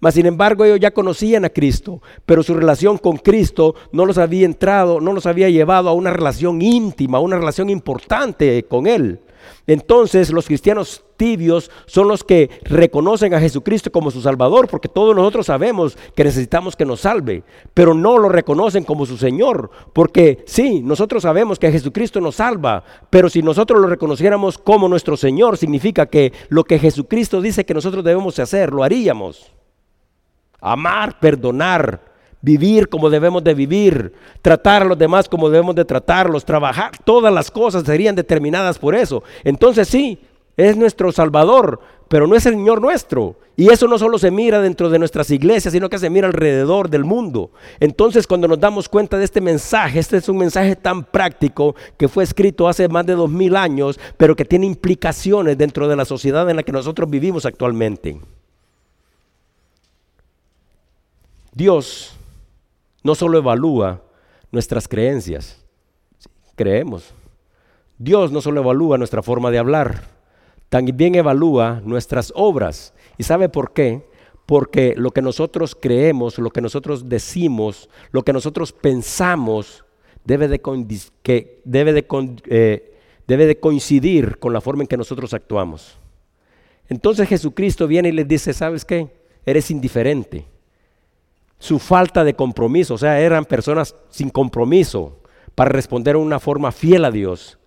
[0.00, 4.16] Mas sin embargo ellos ya conocían a Cristo, pero su relación con Cristo no los
[4.16, 9.20] había entrado, no los había llevado a una relación íntima, una relación importante con Él.
[9.66, 15.14] Entonces los cristianos tibios son los que reconocen a Jesucristo como su Salvador, porque todos
[15.16, 17.42] nosotros sabemos que necesitamos que nos salve,
[17.74, 22.84] pero no lo reconocen como su Señor, porque sí, nosotros sabemos que Jesucristo nos salva,
[23.10, 27.74] pero si nosotros lo reconociéramos como nuestro Señor, significa que lo que Jesucristo dice que
[27.74, 29.52] nosotros debemos hacer, lo haríamos.
[30.60, 32.15] Amar, perdonar,
[32.46, 37.34] vivir como debemos de vivir, tratar a los demás como debemos de tratarlos, trabajar, todas
[37.34, 39.24] las cosas serían determinadas por eso.
[39.42, 40.20] Entonces sí,
[40.56, 43.34] es nuestro Salvador, pero no es el Señor nuestro.
[43.56, 46.88] Y eso no solo se mira dentro de nuestras iglesias, sino que se mira alrededor
[46.88, 47.50] del mundo.
[47.80, 52.06] Entonces cuando nos damos cuenta de este mensaje, este es un mensaje tan práctico que
[52.06, 56.04] fue escrito hace más de dos mil años, pero que tiene implicaciones dentro de la
[56.04, 58.20] sociedad en la que nosotros vivimos actualmente.
[61.52, 62.15] Dios
[63.06, 64.02] no solo evalúa
[64.50, 65.64] nuestras creencias,
[66.56, 67.14] creemos.
[67.98, 70.02] Dios no solo evalúa nuestra forma de hablar,
[70.68, 72.92] también evalúa nuestras obras.
[73.16, 74.04] ¿Y sabe por qué?
[74.44, 79.84] Porque lo que nosotros creemos, lo que nosotros decimos, lo que nosotros pensamos,
[80.24, 80.60] debe de,
[81.22, 82.06] que debe de,
[82.46, 85.96] eh, debe de coincidir con la forma en que nosotros actuamos.
[86.88, 89.08] Entonces Jesucristo viene y les dice, ¿sabes qué?
[89.44, 90.55] Eres indiferente
[91.58, 95.18] su falta de compromiso, o sea, eran personas sin compromiso
[95.54, 97.58] para responder de una forma fiel a Dios.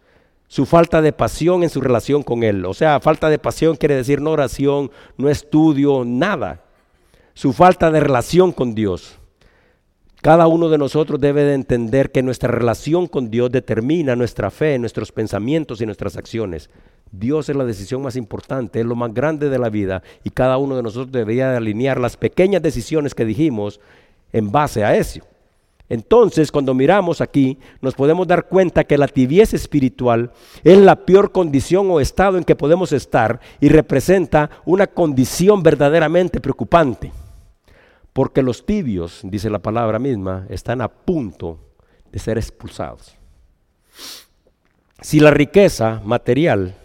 [0.48, 3.96] Su falta de pasión en su relación con Él, o sea, falta de pasión quiere
[3.96, 6.64] decir no oración, no estudio, nada.
[7.34, 9.20] Su falta de relación con Dios.
[10.22, 14.78] Cada uno de nosotros debe de entender que nuestra relación con Dios determina nuestra fe,
[14.78, 16.70] nuestros pensamientos y nuestras acciones.
[17.12, 20.58] Dios es la decisión más importante, es lo más grande de la vida y cada
[20.58, 23.80] uno de nosotros debería de alinear las pequeñas decisiones que dijimos
[24.32, 25.22] en base a eso.
[25.90, 30.32] Entonces, cuando miramos aquí, nos podemos dar cuenta que la tibieza espiritual
[30.64, 36.40] es la peor condición o estado en que podemos estar y representa una condición verdaderamente
[36.40, 37.12] preocupante.
[38.14, 41.58] Porque los tibios, dice la palabra misma, están a punto
[42.12, 43.16] de ser expulsados.
[45.02, 46.76] Si la riqueza material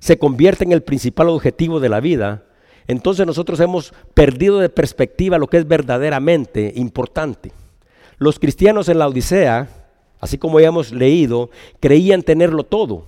[0.00, 2.44] se convierte en el principal objetivo de la vida,
[2.88, 7.52] entonces nosotros hemos perdido de perspectiva lo que es verdaderamente importante.
[8.18, 9.68] Los cristianos en la Odisea,
[10.18, 13.04] así como ya hemos leído, creían tenerlo todo.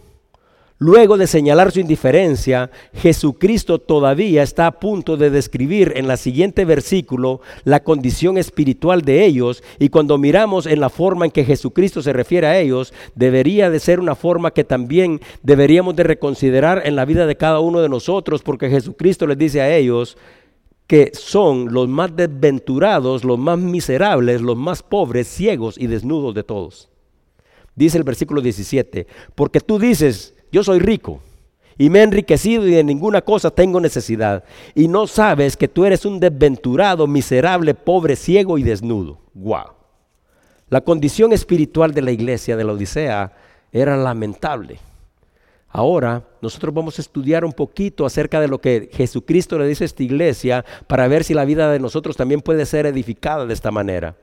[0.78, 6.64] Luego de señalar su indiferencia, Jesucristo todavía está a punto de describir en la siguiente
[6.64, 12.02] versículo la condición espiritual de ellos y cuando miramos en la forma en que Jesucristo
[12.02, 16.96] se refiere a ellos, debería de ser una forma que también deberíamos de reconsiderar en
[16.96, 20.16] la vida de cada uno de nosotros porque Jesucristo les dice a ellos
[20.88, 26.42] que son los más desventurados, los más miserables, los más pobres, ciegos y desnudos de
[26.42, 26.90] todos.
[27.74, 31.20] Dice el versículo 17, porque tú dices, yo soy rico
[31.78, 34.44] y me he enriquecido y de ninguna cosa tengo necesidad.
[34.74, 39.18] Y no sabes que tú eres un desventurado, miserable, pobre, ciego y desnudo.
[39.34, 39.72] Wow.
[40.68, 43.32] La condición espiritual de la iglesia de la Odisea
[43.72, 44.78] era lamentable.
[45.68, 49.86] Ahora nosotros vamos a estudiar un poquito acerca de lo que Jesucristo le dice a
[49.86, 53.70] esta iglesia para ver si la vida de nosotros también puede ser edificada de esta
[53.70, 54.14] manera.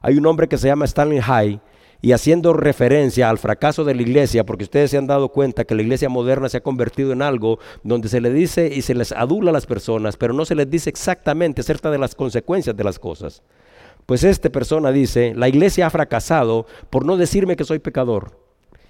[0.00, 1.60] Hay un hombre que se llama Stanley High
[2.02, 5.74] y haciendo referencia al fracaso de la iglesia, porque ustedes se han dado cuenta que
[5.74, 9.12] la iglesia moderna se ha convertido en algo donde se le dice y se les
[9.12, 12.84] adula a las personas, pero no se les dice exactamente acerca de las consecuencias de
[12.84, 13.42] las cosas.
[14.06, 18.46] Pues esta persona dice, la iglesia ha fracasado por no decirme que soy pecador.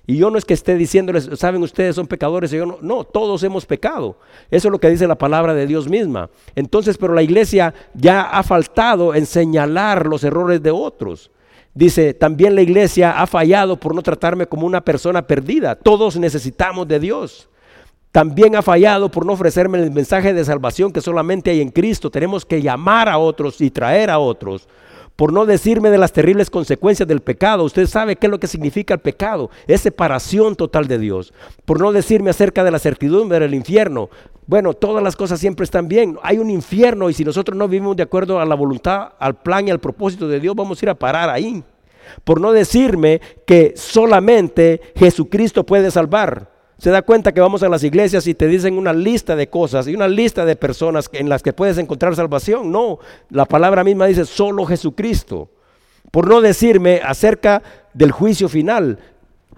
[0.09, 3.03] Y yo no es que esté diciéndoles, saben ustedes son pecadores, y yo no, no,
[3.03, 4.19] todos hemos pecado.
[4.51, 6.31] Eso es lo que dice la palabra de Dios misma.
[6.55, 11.31] Entonces, pero la iglesia ya ha faltado en señalar los errores de otros.
[11.77, 15.75] Dice, también la iglesia ha fallado por no tratarme como una persona perdida.
[15.75, 17.51] Todos necesitamos de Dios.
[18.13, 22.11] También ha fallado por no ofrecerme el mensaje de salvación que solamente hay en Cristo.
[22.11, 24.67] Tenemos que llamar a otros y traer a otros.
[25.17, 27.65] Por no decirme de las terribles consecuencias del pecado.
[27.65, 29.51] Usted sabe qué es lo que significa el pecado.
[29.67, 31.33] Es separación total de Dios.
[31.65, 34.11] Por no decirme acerca de la certidumbre del infierno.
[34.47, 36.19] Bueno, todas las cosas siempre están bien.
[36.23, 39.67] Hay un infierno y si nosotros no vivimos de acuerdo a la voluntad, al plan
[39.67, 41.65] y al propósito de Dios, vamos a ir a parar ahí.
[42.23, 46.56] Por no decirme que solamente Jesucristo puede salvar.
[46.79, 49.89] Se da cuenta que vamos a las iglesias y te dicen una lista de cosas
[49.89, 52.71] y una lista de personas en las que puedes encontrar salvación.
[52.71, 52.99] No,
[53.31, 55.49] la palabra misma dice solo Jesucristo.
[56.11, 57.63] Por no decirme acerca
[57.95, 58.99] del juicio final.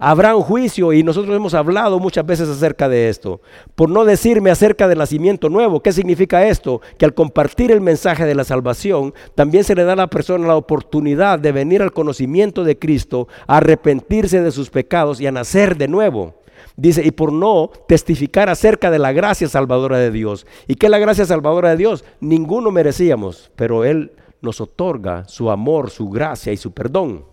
[0.00, 3.40] Habrá un juicio y nosotros hemos hablado muchas veces acerca de esto.
[3.74, 5.82] Por no decirme acerca del nacimiento nuevo.
[5.82, 6.80] ¿Qué significa esto?
[6.98, 10.46] Que al compartir el mensaje de la salvación, también se le da a la persona
[10.46, 15.76] la oportunidad de venir al conocimiento de Cristo, arrepentirse de sus pecados y a nacer
[15.76, 16.37] de nuevo.
[16.78, 20.46] Dice, y por no testificar acerca de la gracia salvadora de Dios.
[20.68, 22.04] ¿Y qué es la gracia salvadora de Dios?
[22.20, 27.24] Ninguno merecíamos, pero Él nos otorga su amor, su gracia y su perdón.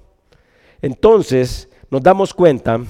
[0.81, 2.81] Entonces nos damos cuenta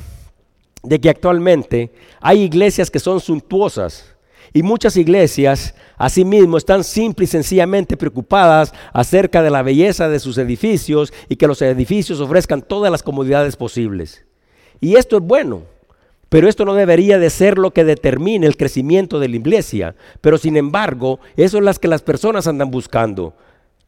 [0.82, 1.92] de que actualmente
[2.22, 4.16] hay iglesias que son suntuosas
[4.54, 10.38] y muchas iglesias asimismo están simple y sencillamente preocupadas acerca de la belleza de sus
[10.38, 14.26] edificios y que los edificios ofrezcan todas las comodidades posibles.
[14.80, 15.75] Y esto es bueno.
[16.36, 19.96] Pero esto no debería de ser lo que determine el crecimiento de la iglesia.
[20.20, 23.34] Pero sin embargo, eso es lo que las personas andan buscando.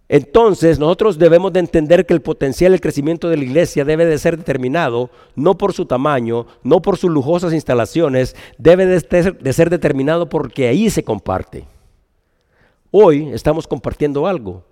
[0.07, 4.17] Entonces nosotros debemos de entender que el potencial del crecimiento de la iglesia debe de
[4.17, 9.51] ser determinado no por su tamaño, no por sus lujosas instalaciones, debe de ser, de
[9.51, 11.65] ser determinado porque ahí se comparte.
[12.91, 14.63] Hoy estamos compartiendo algo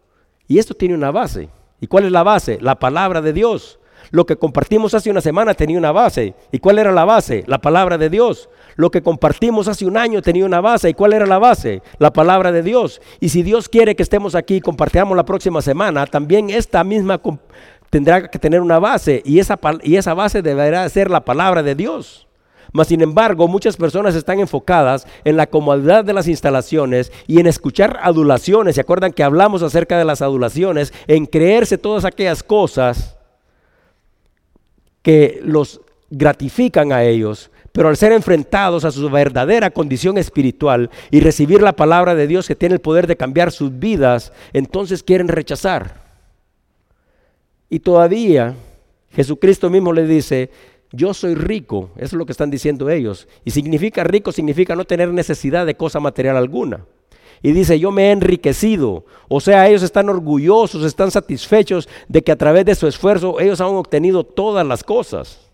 [0.48, 1.50] y esto tiene una base.
[1.82, 2.58] ¿Y cuál es la base?
[2.62, 3.80] La palabra de Dios.
[4.16, 6.36] Lo que compartimos hace una semana tenía una base.
[6.50, 7.44] ¿Y cuál era la base?
[7.48, 8.48] La palabra de Dios.
[8.78, 10.88] Lo que compartimos hace un año tenía una base.
[10.88, 11.82] ¿Y cuál era la base?
[12.00, 13.02] La palabra de Dios.
[13.20, 17.20] Y si Dios quiere que estemos aquí y compartamos la próxima semana, también esta misma
[17.90, 19.22] tendrá que tener una base.
[19.26, 22.26] Y esa, y esa base deberá ser la palabra de Dios.
[22.72, 27.48] Mas, sin embargo, muchas personas están enfocadas en la comodidad de las instalaciones y en
[27.48, 28.76] escuchar adulaciones.
[28.76, 30.94] ¿Se acuerdan que hablamos acerca de las adulaciones?
[31.06, 33.15] En creerse todas aquellas cosas
[35.06, 41.20] que los gratifican a ellos, pero al ser enfrentados a su verdadera condición espiritual y
[41.20, 45.28] recibir la palabra de Dios que tiene el poder de cambiar sus vidas, entonces quieren
[45.28, 46.02] rechazar.
[47.70, 48.56] Y todavía
[49.12, 50.50] Jesucristo mismo le dice,
[50.92, 53.28] yo soy rico, eso es lo que están diciendo ellos.
[53.44, 56.80] Y significa rico, significa no tener necesidad de cosa material alguna
[57.46, 59.06] y dice, yo me he enriquecido.
[59.28, 63.62] O sea, ellos están orgullosos, están satisfechos de que a través de su esfuerzo ellos
[63.62, 65.48] han obtenido todas las cosas.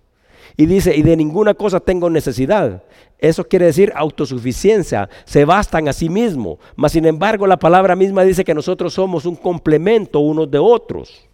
[0.56, 2.82] Y dice, y de ninguna cosa tengo necesidad.
[3.20, 6.60] Eso quiere decir autosuficiencia, se bastan a sí mismos.
[6.78, 11.28] Mas sin embargo, la palabra misma dice que nosotros somos un complemento unos de otros.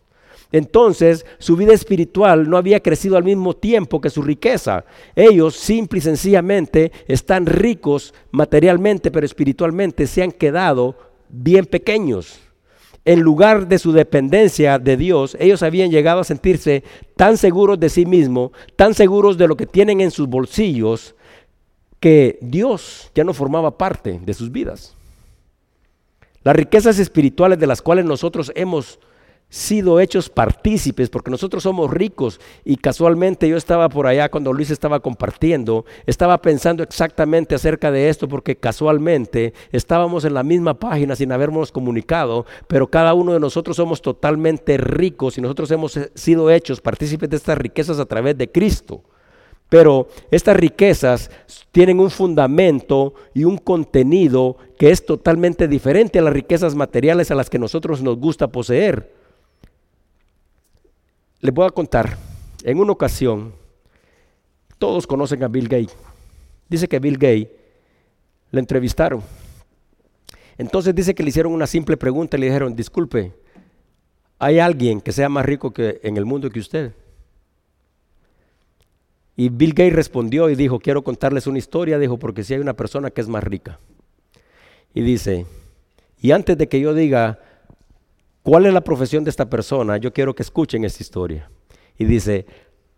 [0.52, 4.86] Entonces su vida espiritual no había crecido al mismo tiempo que su riqueza.
[5.16, 10.96] Ellos simple y sencillamente están ricos materialmente, pero espiritualmente se han quedado
[11.30, 12.40] bien pequeños.
[13.04, 16.84] En lugar de su dependencia de Dios, ellos habían llegado a sentirse
[17.16, 21.16] tan seguros de sí mismos, tan seguros de lo que tienen en sus bolsillos,
[22.02, 24.94] que Dios ya no formaba parte de sus vidas.
[26.44, 29.00] Las riquezas espirituales de las cuales nosotros hemos
[29.50, 34.72] sido hechos partícipes, porque nosotros somos ricos y casualmente yo estaba por allá cuando Luis
[34.72, 41.16] estaba compartiendo, estaba pensando exactamente acerca de esto porque casualmente estábamos en la misma página
[41.16, 46.52] sin habernos comunicado, pero cada uno de nosotros somos totalmente ricos y nosotros hemos sido
[46.52, 49.04] hechos partícipes de estas riquezas a través de Cristo.
[49.70, 51.30] Pero estas riquezas
[51.72, 57.36] tienen un fundamento y un contenido que es totalmente diferente a las riquezas materiales a
[57.36, 59.17] las que nosotros nos gusta poseer.
[61.40, 62.18] Les voy a contar,
[62.64, 63.54] en una ocasión,
[64.80, 65.96] todos conocen a Bill Gates.
[66.68, 67.50] Dice que Bill Gates
[68.52, 69.22] le entrevistaron.
[70.58, 73.34] Entonces dice que le hicieron una simple pregunta y le dijeron, disculpe,
[74.40, 76.94] ¿hay alguien que sea más rico que en el mundo que usted?
[79.36, 82.74] Y Bill Gates respondió y dijo, quiero contarles una historia, dijo, porque si hay una
[82.74, 83.80] persona que es más rica.
[84.96, 85.46] Y dice,
[86.20, 87.40] y antes de que yo diga
[88.48, 89.98] ¿Cuál es la profesión de esta persona?
[89.98, 91.50] Yo quiero que escuchen esta historia.
[91.98, 92.46] Y dice,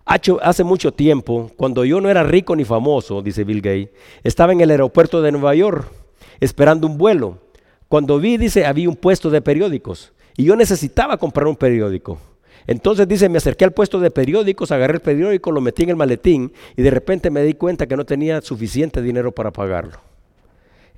[0.05, 3.89] hace mucho tiempo, cuando yo no era rico ni famoso, dice Bill Gates,
[4.23, 5.91] estaba en el aeropuerto de Nueva York
[6.39, 7.39] esperando un vuelo.
[7.87, 12.19] Cuando vi, dice, había un puesto de periódicos y yo necesitaba comprar un periódico.
[12.67, 15.95] Entonces dice, me acerqué al puesto de periódicos, agarré el periódico, lo metí en el
[15.95, 20.08] maletín y de repente me di cuenta que no tenía suficiente dinero para pagarlo.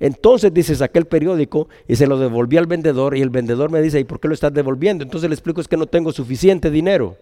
[0.00, 3.80] Entonces dice, saqué el periódico y se lo devolví al vendedor y el vendedor me
[3.80, 5.04] dice, ¿y por qué lo estás devolviendo?
[5.04, 7.16] Entonces le explico, es que no tengo suficiente dinero.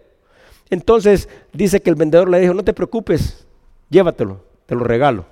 [0.69, 3.45] Entonces dice que el vendedor le dijo, no te preocupes,
[3.89, 5.25] llévatelo, te lo regalo.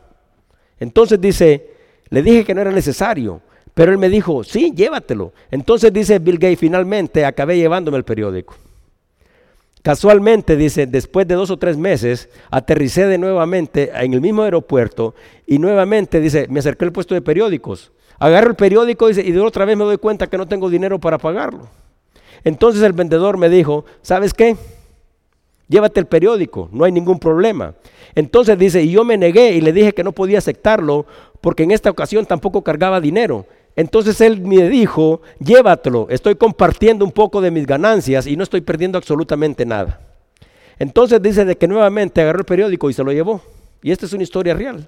[0.80, 1.72] Entonces dice,
[2.10, 3.42] le dije que no era necesario,
[3.74, 5.34] pero él me dijo, sí, llévatelo.
[5.50, 8.56] Entonces dice Bill Gates, finalmente acabé llevándome el periódico.
[9.82, 15.16] Casualmente, dice, después de dos o tres meses, aterricé de nuevamente en el mismo aeropuerto
[15.48, 17.92] y nuevamente, dice, me acerqué al puesto de periódicos.
[18.20, 21.00] Agarro el periódico dice, y de otra vez me doy cuenta que no tengo dinero
[21.00, 21.70] para pagarlo.
[22.44, 24.58] Entonces el vendedor me dijo, ¿sabes qué?
[25.70, 27.76] Llévate el periódico, no hay ningún problema.
[28.16, 31.06] Entonces dice, y yo me negué y le dije que no podía aceptarlo
[31.42, 33.46] porque en esta ocasión tampoco cargaba dinero.
[33.76, 38.62] Entonces él me dijo, llévatelo, estoy compartiendo un poco de mis ganancias y no estoy
[38.62, 40.02] perdiendo absolutamente nada.
[40.78, 43.42] Entonces dice de que nuevamente agarró el periódico y se lo llevó.
[43.82, 44.88] Y esta es una historia real.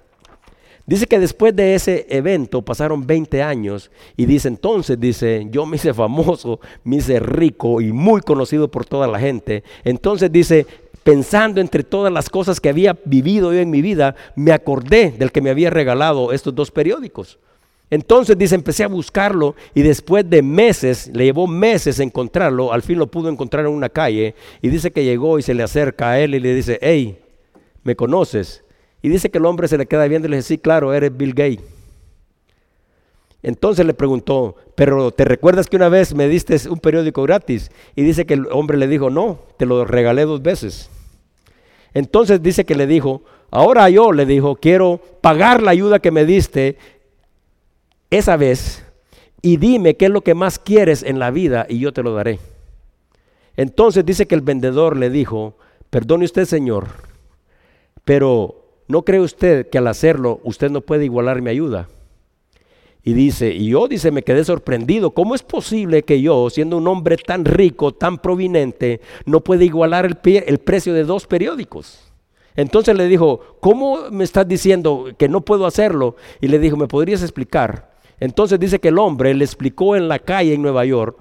[0.86, 5.76] Dice que después de ese evento pasaron 20 años y dice entonces, dice, yo me
[5.76, 9.64] hice famoso, me hice rico y muy conocido por toda la gente.
[9.84, 10.66] Entonces dice,
[11.04, 15.32] pensando entre todas las cosas que había vivido yo en mi vida, me acordé del
[15.32, 17.38] que me había regalado estos dos periódicos.
[17.92, 22.98] Entonces dice, empecé a buscarlo y después de meses, le llevó meses encontrarlo, al fin
[22.98, 26.20] lo pudo encontrar en una calle y dice que llegó y se le acerca a
[26.20, 27.20] él y le dice, hey,
[27.84, 28.64] ¿me conoces?
[29.02, 31.16] Y dice que el hombre se le queda viendo y le dice, sí, claro, eres
[31.16, 31.60] Bill Gates.
[33.44, 37.72] Entonces le preguntó, pero ¿te recuerdas que una vez me diste un periódico gratis?
[37.98, 40.90] Y dice que el hombre le dijo, no, te lo regalé dos veces.
[41.94, 46.24] Entonces dice que le dijo, ahora yo le dijo, quiero pagar la ayuda que me
[46.24, 46.78] diste
[48.12, 48.86] esa vez
[49.42, 52.14] y dime qué es lo que más quieres en la vida y yo te lo
[52.14, 52.40] daré.
[53.58, 55.58] Entonces dice que el vendedor le dijo,
[55.90, 56.88] perdone usted señor,
[58.06, 61.90] pero ¿no cree usted que al hacerlo usted no puede igualar mi ayuda?
[63.04, 66.88] Y dice, y yo dice, me quedé sorprendido, ¿cómo es posible que yo, siendo un
[66.88, 72.12] hombre tan rico, tan prominente, no pueda igualar el, el precio de dos periódicos?
[72.56, 76.16] Entonces le dijo, ¿cómo me estás diciendo que no puedo hacerlo?
[76.42, 77.91] Y le dijo, ¿me podrías explicar?
[78.22, 81.18] Entonces dice que el hombre le explicó en la calle en Nueva York,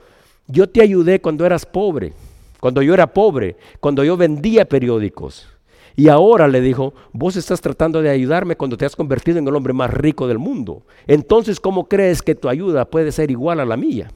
[0.46, 2.12] yo te ayudé cuando eras pobre,
[2.60, 5.48] cuando yo era pobre, cuando yo vendía periódicos.
[5.96, 9.56] Y ahora le dijo, vos estás tratando de ayudarme cuando te has convertido en el
[9.56, 10.82] hombre más rico del mundo.
[11.06, 14.10] Entonces, ¿cómo crees que tu ayuda puede ser igual a la mía?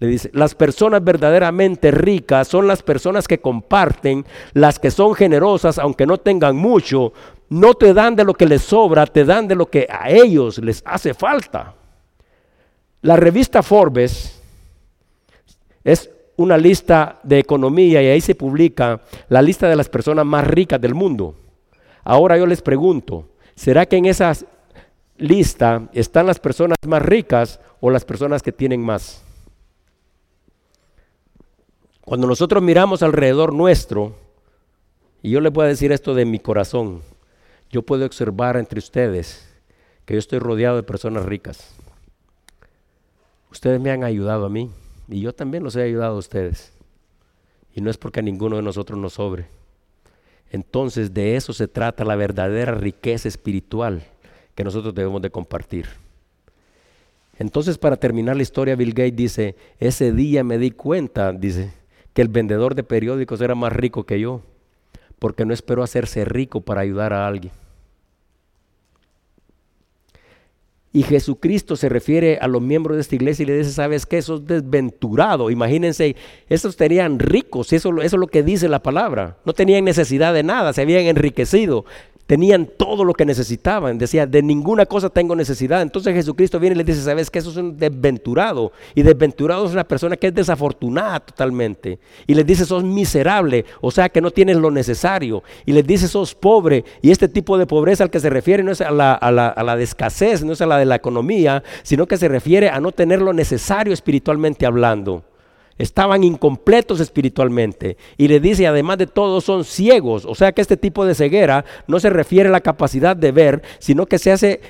[0.00, 5.78] Le dice, las personas verdaderamente ricas son las personas que comparten, las que son generosas,
[5.78, 7.12] aunque no tengan mucho,
[7.50, 10.58] no te dan de lo que les sobra, te dan de lo que a ellos
[10.58, 11.74] les hace falta.
[13.02, 14.40] La revista Forbes
[15.84, 20.46] es una lista de economía y ahí se publica la lista de las personas más
[20.46, 21.34] ricas del mundo.
[22.04, 24.32] Ahora yo les pregunto, ¿será que en esa
[25.16, 29.22] lista están las personas más ricas o las personas que tienen más?
[32.02, 34.14] Cuando nosotros miramos alrededor nuestro,
[35.22, 37.02] y yo les voy a decir esto de mi corazón,
[37.70, 39.46] yo puedo observar entre ustedes
[40.04, 41.74] que yo estoy rodeado de personas ricas.
[43.50, 44.70] Ustedes me han ayudado a mí
[45.08, 46.72] y yo también los he ayudado a ustedes.
[47.74, 49.46] Y no es porque a ninguno de nosotros nos sobre.
[50.50, 54.02] Entonces de eso se trata la verdadera riqueza espiritual
[54.54, 55.86] que nosotros debemos de compartir.
[57.38, 61.72] Entonces para terminar la historia, Bill Gates dice, ese día me di cuenta, dice,
[62.14, 64.42] que el vendedor de periódicos era más rico que yo
[65.18, 67.52] porque no esperó hacerse rico para ayudar a alguien.
[70.90, 74.18] Y Jesucristo se refiere a los miembros de esta iglesia y le dice, ¿sabes qué?
[74.18, 75.50] Eso es desventurado.
[75.50, 76.16] Imagínense,
[76.48, 79.36] esos tenían ricos, eso, eso es lo que dice la palabra.
[79.44, 81.84] No tenían necesidad de nada, se habían enriquecido
[82.28, 83.96] tenían todo lo que necesitaban.
[83.96, 85.80] Decía, de ninguna cosa tengo necesidad.
[85.80, 88.70] Entonces Jesucristo viene y le dice, ¿sabes que Eso es un desventurado.
[88.94, 91.98] Y desventurado es una persona que es desafortunada totalmente.
[92.26, 95.42] Y les dice, sos miserable, o sea que no tienes lo necesario.
[95.64, 96.84] Y les dice, sos pobre.
[97.00, 99.48] Y este tipo de pobreza al que se refiere no es a la, a la,
[99.48, 102.68] a la de escasez, no es a la de la economía, sino que se refiere
[102.68, 105.24] a no tener lo necesario espiritualmente hablando
[105.78, 107.96] estaban incompletos espiritualmente.
[108.16, 110.24] Y le dice, además de todo, son ciegos.
[110.24, 113.62] O sea que este tipo de ceguera no se refiere a la capacidad de ver,
[113.78, 114.60] sino que se hace,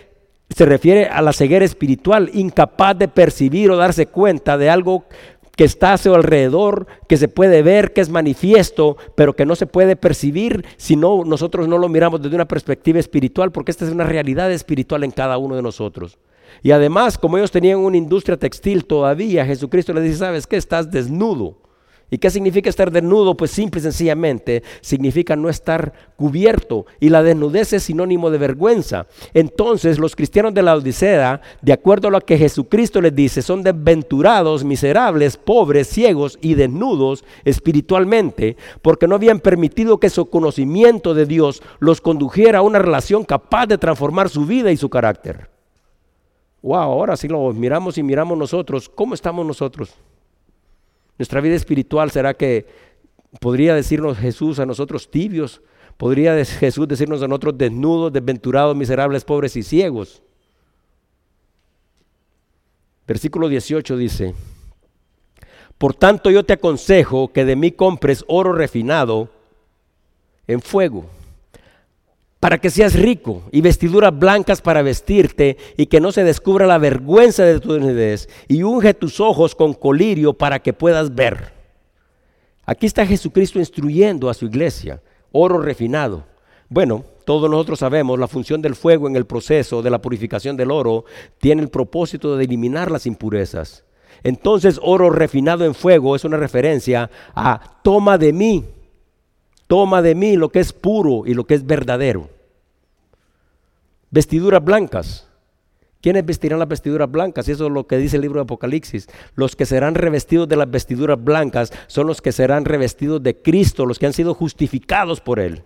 [0.50, 5.04] se refiere a la ceguera espiritual, incapaz de percibir o darse cuenta de algo
[5.58, 9.56] que está a su alrededor, que se puede ver, que es manifiesto, pero que no
[9.56, 13.84] se puede percibir si no, nosotros no lo miramos desde una perspectiva espiritual, porque esta
[13.84, 16.16] es una realidad espiritual en cada uno de nosotros.
[16.62, 20.56] Y además, como ellos tenían una industria textil todavía, Jesucristo les dice, ¿sabes qué?
[20.56, 21.56] Estás desnudo.
[22.10, 23.36] ¿Y qué significa estar desnudo?
[23.36, 26.86] Pues simple y sencillamente significa no estar cubierto.
[27.00, 29.06] Y la desnudez es sinónimo de vergüenza.
[29.34, 33.62] Entonces los cristianos de la Odisea, de acuerdo a lo que Jesucristo les dice, son
[33.62, 41.26] desventurados, miserables, pobres, ciegos y desnudos espiritualmente, porque no habían permitido que su conocimiento de
[41.26, 45.57] Dios los condujera a una relación capaz de transformar su vida y su carácter
[46.62, 49.94] wow, ahora sí lo miramos y miramos nosotros, ¿cómo estamos nosotros?
[51.18, 52.66] Nuestra vida espiritual será que
[53.40, 55.60] podría decirnos Jesús a nosotros tibios,
[55.96, 60.22] podría Jesús decirnos a nosotros desnudos, desventurados, miserables, pobres y ciegos.
[63.06, 64.34] Versículo 18 dice,
[65.78, 69.30] por tanto yo te aconsejo que de mí compres oro refinado
[70.46, 71.08] en fuego,
[72.40, 76.78] para que seas rico y vestiduras blancas para vestirte y que no se descubra la
[76.78, 81.52] vergüenza de tu desnudez y unge tus ojos con colirio para que puedas ver.
[82.64, 86.26] Aquí está Jesucristo instruyendo a su iglesia, oro refinado.
[86.68, 90.70] Bueno, todos nosotros sabemos la función del fuego en el proceso de la purificación del
[90.70, 91.04] oro
[91.38, 93.84] tiene el propósito de eliminar las impurezas.
[94.22, 98.64] Entonces oro refinado en fuego es una referencia a toma de mí,
[99.68, 102.28] toma de mí lo que es puro y lo que es verdadero.
[104.10, 105.28] Vestiduras blancas.
[106.00, 107.48] ¿Quiénes vestirán las vestiduras blancas?
[107.48, 109.08] Y eso es lo que dice el libro de Apocalipsis.
[109.34, 113.84] Los que serán revestidos de las vestiduras blancas son los que serán revestidos de Cristo,
[113.84, 115.62] los que han sido justificados por Él.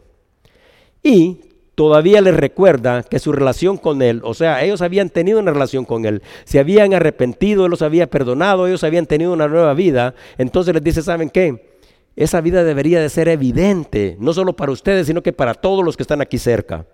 [1.03, 1.41] Y
[1.75, 5.85] todavía les recuerda que su relación con Él, o sea, ellos habían tenido una relación
[5.85, 10.15] con Él, se habían arrepentido, Él los había perdonado, ellos habían tenido una nueva vida.
[10.39, 11.72] Entonces les dice, ¿saben qué?
[12.17, 15.97] Esa vida debería de ser evidente, no solo para ustedes, sino que para todos los
[15.97, 16.87] que están aquí cerca.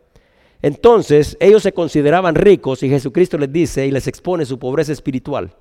[0.63, 5.55] Entonces ellos se consideraban ricos y Jesucristo les dice y les expone su pobreza espiritual.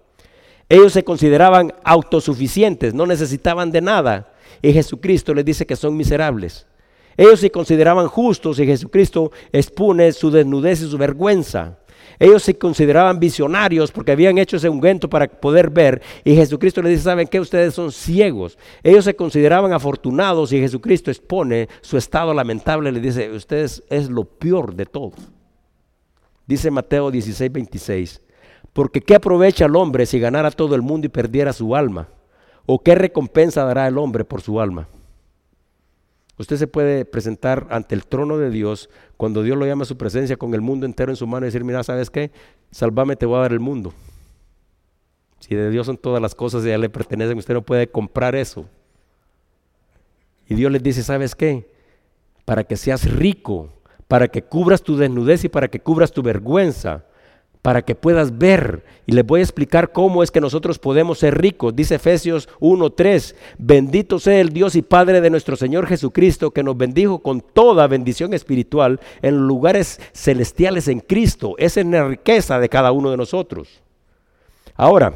[0.69, 4.33] Ellos se consideraban autosuficientes, no necesitaban de nada.
[4.61, 6.65] Y Jesucristo les dice que son miserables.
[7.15, 11.77] Ellos se consideraban justos y Jesucristo expone su desnudez y su vergüenza.
[12.19, 16.01] Ellos se consideraban visionarios porque habían hecho ese ungüento para poder ver.
[16.23, 17.39] Y Jesucristo les dice, ¿saben qué?
[17.39, 18.57] Ustedes son ciegos.
[18.83, 22.91] Ellos se consideraban afortunados y Jesucristo expone su estado lamentable.
[22.91, 25.13] Le dice, ustedes es lo peor de todo.
[26.45, 28.21] Dice Mateo 16, 26.
[28.73, 32.09] Porque ¿qué aprovecha el hombre si ganara todo el mundo y perdiera su alma?
[32.65, 34.87] ¿O qué recompensa dará el hombre por su alma?
[36.37, 39.97] Usted se puede presentar ante el trono de Dios cuando Dios lo llama a su
[39.97, 42.31] presencia con el mundo entero en su mano y decir, mira, ¿sabes qué?
[42.69, 43.93] Salvame, te voy a dar el mundo.
[45.39, 48.35] Si de Dios son todas las cosas y ya le pertenecen, usted no puede comprar
[48.35, 48.69] eso.
[50.47, 51.71] Y Dios les dice, ¿sabes qué?
[52.45, 53.73] Para que seas rico,
[54.07, 57.06] para que cubras tu desnudez y para que cubras tu vergüenza
[57.67, 58.85] para que puedas ver.
[59.05, 61.75] Y les voy a explicar cómo es que nosotros podemos ser ricos.
[61.75, 66.77] Dice Efesios 1:3, bendito sea el Dios y Padre de nuestro Señor Jesucristo, que nos
[66.77, 71.55] bendijo con toda bendición espiritual en lugares celestiales en Cristo.
[71.57, 73.81] Esa es la riqueza de cada uno de nosotros.
[74.77, 75.15] Ahora,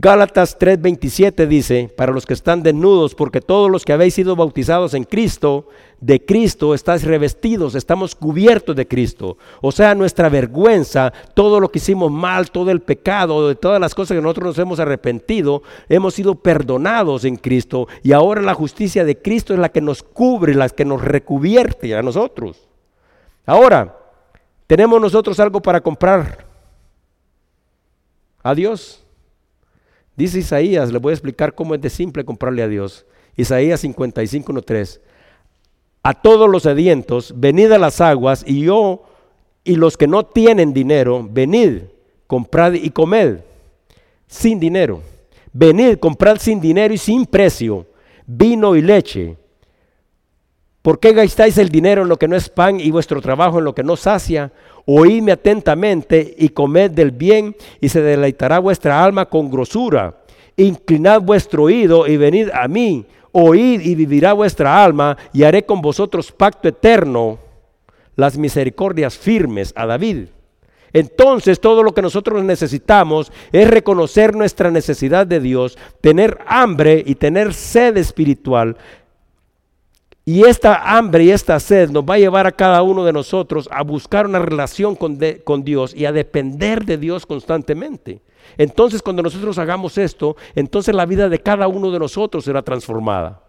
[0.00, 4.94] Gálatas 3:27 dice, para los que están desnudos, porque todos los que habéis sido bautizados
[4.94, 5.66] en Cristo,
[6.00, 9.38] de Cristo estáis revestidos, estamos cubiertos de Cristo.
[9.60, 13.92] O sea, nuestra vergüenza, todo lo que hicimos mal, todo el pecado, de todas las
[13.92, 17.88] cosas que nosotros nos hemos arrepentido, hemos sido perdonados en Cristo.
[18.04, 21.96] Y ahora la justicia de Cristo es la que nos cubre, la que nos recuvierte
[21.96, 22.68] a nosotros.
[23.44, 23.98] Ahora,
[24.68, 26.46] ¿tenemos nosotros algo para comprar
[28.44, 29.04] a Dios?
[30.18, 33.06] Dice Isaías, le voy a explicar cómo es de simple comprarle a Dios.
[33.36, 34.98] Isaías 55.1.3.
[36.02, 39.04] A todos los sedientos, venid a las aguas, y yo
[39.62, 41.82] y los que no tienen dinero, venid,
[42.26, 43.38] comprad y comed,
[44.26, 45.02] sin dinero.
[45.52, 47.86] Venid, comprad sin dinero y sin precio,
[48.26, 49.36] vino y leche.
[50.82, 53.64] ¿Por qué gastáis el dinero en lo que no es pan y vuestro trabajo en
[53.66, 54.50] lo que no sacia?
[54.90, 60.22] Oídme atentamente y comed del bien y se deleitará vuestra alma con grosura.
[60.56, 63.04] Inclinad vuestro oído y venid a mí.
[63.32, 67.38] Oíd y vivirá vuestra alma y haré con vosotros pacto eterno,
[68.16, 70.28] las misericordias firmes a David.
[70.94, 77.16] Entonces todo lo que nosotros necesitamos es reconocer nuestra necesidad de Dios, tener hambre y
[77.16, 78.78] tener sed espiritual,
[80.28, 83.66] y esta hambre y esta sed nos va a llevar a cada uno de nosotros
[83.72, 88.20] a buscar una relación con, con, Dios y a depender de Dios constantemente.
[88.58, 93.40] Entonces cuando nosotros hagamos esto, entonces la vida de cada uno de nosotros será transformada.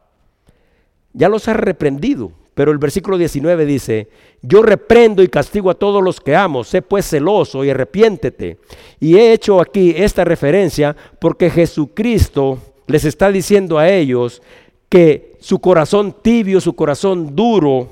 [1.12, 4.08] Ya los ha reprendido, pero el versículo 19 dice,
[4.42, 8.58] yo reprendo y castigo a todos los que amo, sé pues celoso y arrepiéntete.
[9.02, 12.58] Y he hecho aquí esta referencia porque Jesucristo
[12.88, 14.42] les está diciendo a ellos,
[14.90, 17.90] que su corazón tibio, su corazón duro,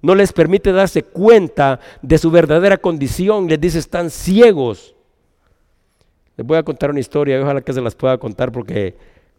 [0.00, 3.48] no les permite darse cuenta de su verdadera condición.
[3.48, 4.94] Les dice, están ciegos.
[6.36, 8.96] Les voy a contar una historia ojalá que se las pueda contar porque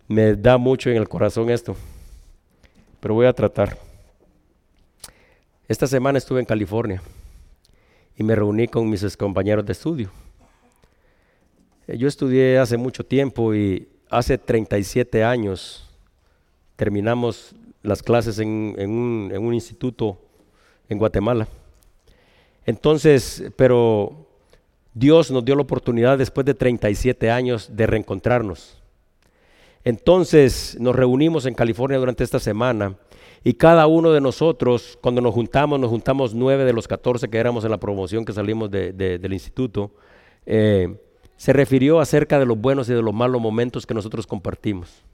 [0.08, 1.76] me da mucho en el corazón esto.
[3.00, 3.78] Pero voy a tratar.
[5.68, 7.02] Esta semana estuve en California
[8.18, 10.12] y me reuní con mis compañeros de estudio.
[11.88, 15.89] Yo estudié hace mucho tiempo y hace 37 años
[16.80, 17.54] terminamos
[17.84, 20.18] las clases en, un, instituto
[20.88, 21.46] en Guatemala.
[22.66, 24.28] Entonces, pero
[24.94, 28.82] Dios nos dio la oportunidad después de 37 años de reencontrarnos.
[29.84, 32.96] Entonces nos reunimos en California durante esta semana
[33.44, 37.40] y cada uno de nosotros, cuando nos juntamos, nos juntamos nueve de los 14 que
[37.40, 39.92] éramos en la promoción que salimos del instituto,
[40.46, 40.96] eh,
[41.36, 45.09] se refirió acerca de los buenos y de los malos momentos que nosotros compartimos.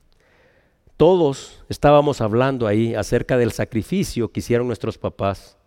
[0.98, 5.58] Todos estábamos hablando ahí acerca del sacrificio que hicieron nuestros papás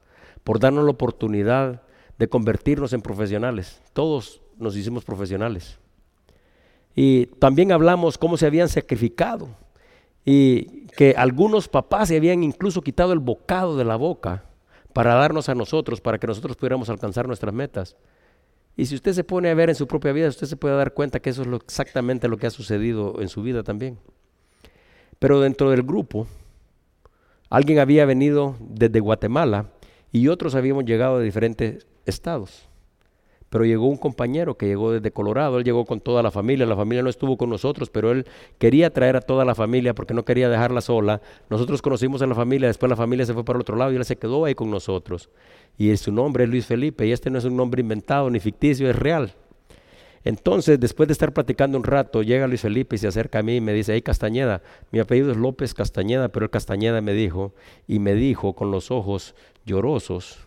[0.43, 1.83] por darnos la oportunidad
[2.19, 3.83] de convertirnos en profesionales.
[3.93, 5.79] Todos nos hicimos profesionales.
[6.95, 9.51] Y también hablamos cómo se habían sacrificado
[10.25, 14.45] y que algunos papás se habían incluso quitado el bocado de la boca
[14.95, 17.97] para darnos a nosotros, para que nosotros pudiéramos alcanzar nuestras metas.
[18.77, 20.95] Y si usted se pone a ver en su propia vida, usted se puede dar
[20.95, 23.99] cuenta que eso es exactamente lo que ha sucedido en su vida también.
[25.19, 26.27] Pero dentro del grupo,
[27.51, 29.67] alguien había venido desde Guatemala
[30.13, 32.69] y otros habíamos llegado de diferentes estados.
[33.51, 36.77] Pero llegó un compañero que llegó desde Colorado, él llegó con toda la familia, la
[36.77, 38.27] familia no estuvo con nosotros, pero él
[38.59, 41.23] quería traer a toda la familia porque no quería dejarla sola.
[41.49, 43.97] Nosotros conocimos a la familia, después la familia se fue para el otro lado y
[43.97, 45.31] él se quedó ahí con nosotros.
[45.79, 48.89] Y su nombre es Luis Felipe y este no es un nombre inventado ni ficticio,
[48.91, 49.33] es real.
[50.29, 53.57] Entonces, después de estar platicando un rato, llega Luis Felipe y se acerca a mí
[53.57, 54.61] y me dice, hey Castañeda,
[54.93, 57.55] mi apellido es López Castañeda, pero el Castañeda me dijo,
[57.87, 60.39] y me dijo con los ojos llorosos,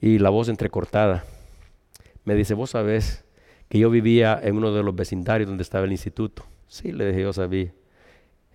[0.00, 1.26] y la voz entrecortada.
[2.24, 3.26] Me dice, vos sabés
[3.68, 6.46] que yo vivía en uno de los vecindarios donde estaba el instituto.
[6.66, 7.70] Sí, le dije, yo sabía.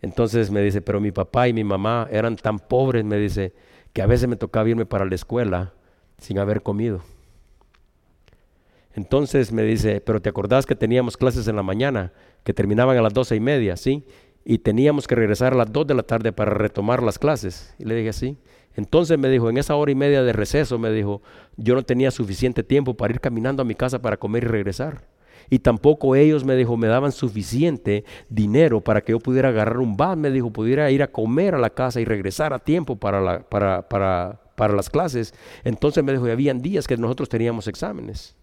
[0.01, 3.53] Entonces me dice, pero mi papá y mi mamá eran tan pobres, me dice,
[3.93, 5.73] que a veces me tocaba irme para la escuela
[6.17, 7.03] sin haber comido.
[8.97, 13.01] Entonces me dice, pero ¿te acordás que teníamos clases en la mañana, que terminaban a
[13.03, 14.03] las doce y media, sí?
[14.43, 17.75] Y teníamos que regresar a las dos de la tarde para retomar las clases.
[17.77, 18.39] Y le dije, sí.
[18.73, 21.21] Entonces me dijo, en esa hora y media de receso, me dijo,
[21.57, 25.05] yo no tenía suficiente tiempo para ir caminando a mi casa para comer y regresar.
[25.47, 29.95] Y tampoco ellos, me dijo, me daban suficiente dinero para que yo pudiera agarrar un
[29.95, 33.47] bus, me dijo, pudiera ir a comer a la casa y regresar a tiempo para,
[33.47, 35.35] para, para, para las clases.
[35.63, 38.35] Entonces me dijo, y habían días que nosotros teníamos exámenes.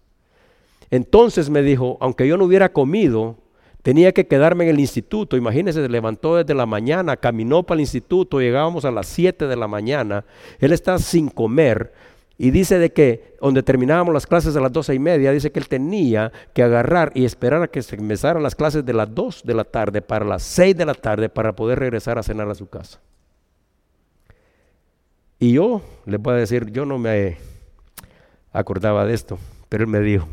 [0.89, 3.37] Entonces me dijo, aunque yo no hubiera comido,
[3.85, 7.81] Tenía que quedarme en el instituto, imagínense, se levantó desde la mañana, caminó para el
[7.81, 10.25] instituto, llegábamos a las 7 de la mañana,
[10.57, 11.93] él está sin comer
[12.35, 15.59] y dice de que donde terminábamos las clases a las doce y media, dice que
[15.59, 19.43] él tenía que agarrar y esperar a que se empezaran las clases de las 2
[19.43, 22.55] de la tarde para las 6 de la tarde para poder regresar a cenar a
[22.55, 22.99] su casa.
[25.37, 27.37] Y yo le voy a decir, yo no me
[28.51, 29.37] acordaba de esto,
[29.69, 30.27] pero él me dijo,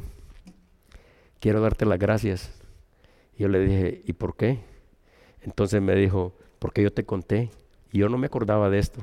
[1.43, 2.63] quiero darte las gracias
[3.43, 4.61] yo le dije, ¿y por qué?
[5.43, 7.51] Entonces me dijo, porque yo te conté.
[7.91, 9.01] Y yo no me acordaba de esto.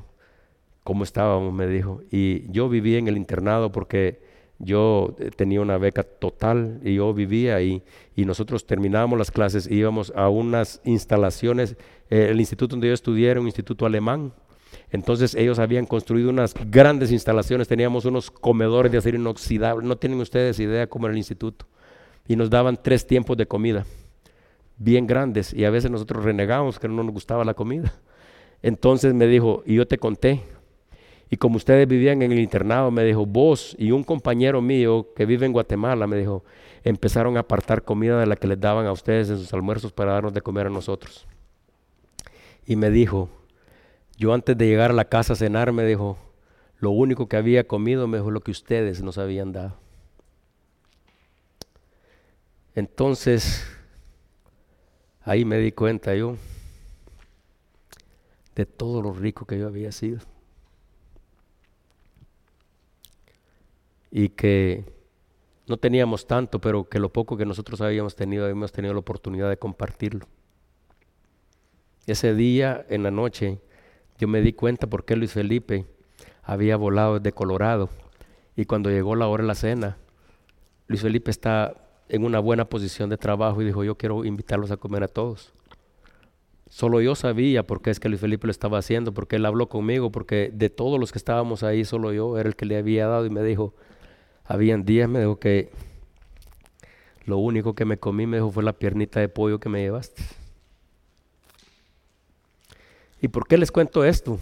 [0.85, 1.53] ¿Cómo estábamos?
[1.53, 2.01] Me dijo.
[2.09, 4.21] Y yo vivía en el internado porque
[4.57, 7.83] yo eh, tenía una beca total y yo vivía ahí.
[8.15, 11.75] Y nosotros terminábamos las clases, íbamos a unas instalaciones.
[12.09, 14.31] Eh, el instituto donde yo estudié era un instituto alemán.
[14.89, 20.19] Entonces ellos habían construido unas grandes instalaciones, teníamos unos comedores de acero inoxidable, no tienen
[20.19, 21.65] ustedes idea cómo era el instituto.
[22.29, 23.85] Y nos daban tres tiempos de comida
[24.79, 27.93] bien grandes y a veces nosotros renegamos que no nos gustaba la comida.
[28.61, 30.41] Entonces me dijo, y yo te conté,
[31.29, 35.25] y como ustedes vivían en el internado, me dijo, vos y un compañero mío que
[35.25, 36.43] vive en Guatemala, me dijo,
[36.83, 40.13] empezaron a apartar comida de la que les daban a ustedes en sus almuerzos para
[40.13, 41.27] darnos de comer a nosotros.
[42.65, 43.29] Y me dijo,
[44.17, 46.17] yo antes de llegar a la casa a cenar, me dijo,
[46.77, 49.75] lo único que había comido, me dijo, lo que ustedes nos habían dado.
[52.75, 53.65] Entonces,
[55.29, 56.37] Ahí me di cuenta yo
[58.55, 60.21] de todo lo rico que yo había sido.
[64.09, 64.85] Y que
[65.67, 69.49] no teníamos tanto, pero que lo poco que nosotros habíamos tenido, habíamos tenido la oportunidad
[69.49, 70.25] de compartirlo.
[72.07, 73.61] Ese día, en la noche,
[74.17, 75.85] yo me di cuenta por qué Luis Felipe
[76.41, 77.89] había volado desde Colorado.
[78.55, 79.97] Y cuando llegó la hora de la cena,
[80.87, 81.75] Luis Felipe está
[82.09, 85.53] en una buena posición de trabajo y dijo, yo quiero invitarlos a comer a todos.
[86.69, 89.69] Solo yo sabía por qué es que Luis Felipe lo estaba haciendo, porque él habló
[89.69, 93.07] conmigo, porque de todos los que estábamos ahí, solo yo era el que le había
[93.07, 93.73] dado y me dijo,
[94.43, 95.71] habían días, me dijo que
[97.25, 100.23] lo único que me comí, me dijo, fue la piernita de pollo que me llevaste.
[103.21, 104.39] ¿Y por qué les cuento esto?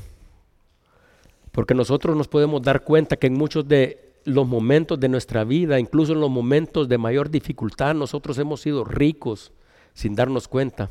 [1.51, 5.79] Porque nosotros nos podemos dar cuenta que en muchos de los momentos de nuestra vida,
[5.79, 9.53] incluso en los momentos de mayor dificultad, nosotros hemos sido ricos
[9.93, 10.89] sin darnos cuenta.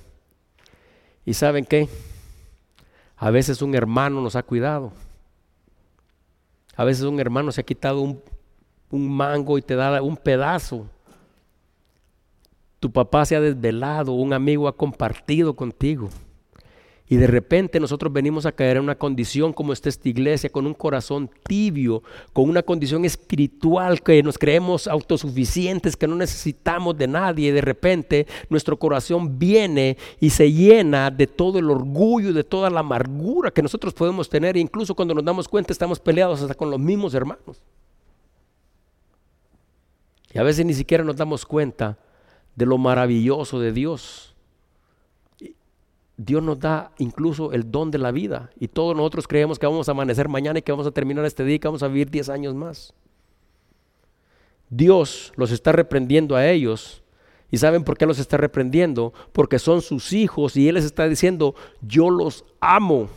[1.26, 1.86] ¿Y saben qué?
[3.14, 4.90] A veces un hermano nos ha cuidado.
[6.76, 8.22] A veces un hermano se ha quitado un,
[8.90, 10.86] un mango y te da un pedazo.
[12.80, 16.08] Tu papá se ha desvelado, un amigo ha compartido contigo.
[17.08, 20.66] Y de repente nosotros venimos a caer en una condición como esta, esta iglesia, con
[20.66, 22.02] un corazón tibio,
[22.32, 27.48] con una condición espiritual que nos creemos autosuficientes, que no necesitamos de nadie.
[27.48, 32.70] Y de repente nuestro corazón viene y se llena de todo el orgullo, de toda
[32.70, 34.56] la amargura que nosotros podemos tener.
[34.56, 37.62] E incluso cuando nos damos cuenta estamos peleados hasta con los mismos hermanos.
[40.34, 41.98] Y a veces ni siquiera nos damos cuenta
[42.56, 44.35] de lo maravilloso de Dios
[46.16, 49.88] Dios nos da incluso el don de la vida y todos nosotros creemos que vamos
[49.88, 52.10] a amanecer mañana y que vamos a terminar este día y que vamos a vivir
[52.10, 52.94] 10 años más.
[54.70, 57.02] Dios los está reprendiendo a ellos.
[57.50, 59.12] ¿Y saben por qué los está reprendiendo?
[59.32, 63.08] Porque son sus hijos y Él les está diciendo, yo los amo.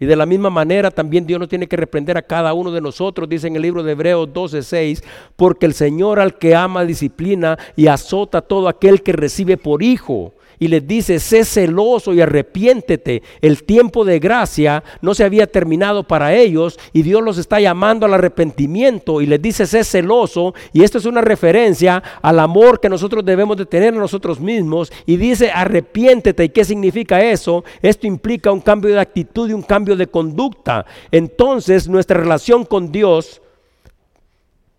[0.00, 2.80] Y de la misma manera también Dios no tiene que reprender a cada uno de
[2.80, 5.02] nosotros, dice en el libro de Hebreos 12:6,
[5.36, 9.82] porque el Señor al que ama disciplina y azota a todo aquel que recibe por
[9.82, 13.22] hijo y les dice, sé celoso y arrepiéntete.
[13.40, 18.06] El tiempo de gracia no se había terminado para ellos y Dios los está llamando
[18.06, 20.54] al arrepentimiento y les dice, sé celoso.
[20.72, 24.92] Y esto es una referencia al amor que nosotros debemos de tener a nosotros mismos.
[25.06, 26.44] Y dice, arrepiéntete.
[26.44, 27.64] ¿Y qué significa eso?
[27.82, 30.84] Esto implica un cambio de actitud y un cambio de conducta.
[31.10, 33.40] Entonces nuestra relación con Dios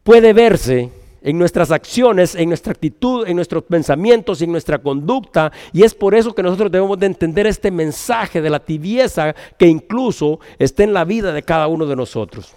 [0.04, 5.52] puede verse en nuestras acciones, en nuestra actitud, en nuestros pensamientos en nuestra conducta.
[5.74, 9.68] Y es por eso que nosotros debemos de entender este mensaje de la tibieza que
[9.68, 12.54] incluso está en la vida de cada uno de nosotros.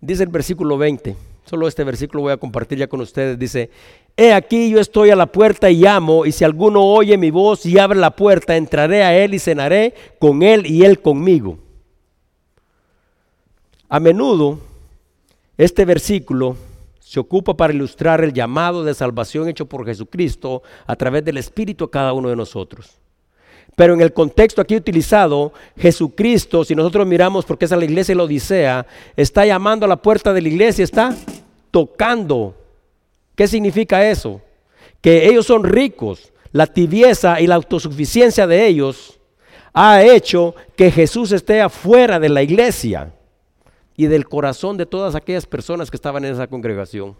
[0.00, 3.38] Dice el versículo 20, solo este versículo voy a compartir ya con ustedes.
[3.38, 3.70] Dice,
[4.16, 7.64] he aquí yo estoy a la puerta y llamo, y si alguno oye mi voz
[7.64, 11.58] y abre la puerta, entraré a él y cenaré con él y él conmigo.
[13.88, 14.58] A menudo
[15.56, 16.56] este versículo
[17.04, 21.84] se ocupa para ilustrar el llamado de salvación hecho por Jesucristo a través del Espíritu
[21.84, 22.92] a cada uno de nosotros.
[23.76, 28.14] Pero en el contexto aquí utilizado, Jesucristo, si nosotros miramos porque es a la iglesia
[28.14, 28.86] de la Odisea,
[29.16, 31.14] está llamando a la puerta de la iglesia, está
[31.70, 32.54] tocando.
[33.34, 34.40] ¿Qué significa eso?
[35.02, 39.20] Que ellos son ricos, la tibieza y la autosuficiencia de ellos
[39.74, 43.12] ha hecho que Jesús esté afuera de la iglesia
[43.96, 47.16] y del corazón de todas aquellas personas que estaban en esa congregación.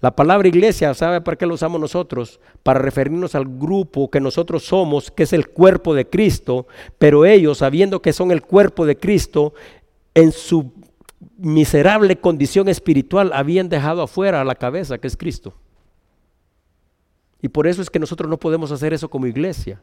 [0.00, 2.38] La palabra iglesia, ¿sabe para qué lo usamos nosotros?
[2.62, 6.66] Para referirnos al grupo que nosotros somos, que es el cuerpo de Cristo,
[6.98, 9.54] pero ellos, sabiendo que son el cuerpo de Cristo,
[10.14, 10.72] en su
[11.38, 15.54] miserable condición espiritual habían dejado afuera a la cabeza, que es Cristo.
[17.40, 19.80] Y por eso es que nosotros no podemos hacer eso como iglesia.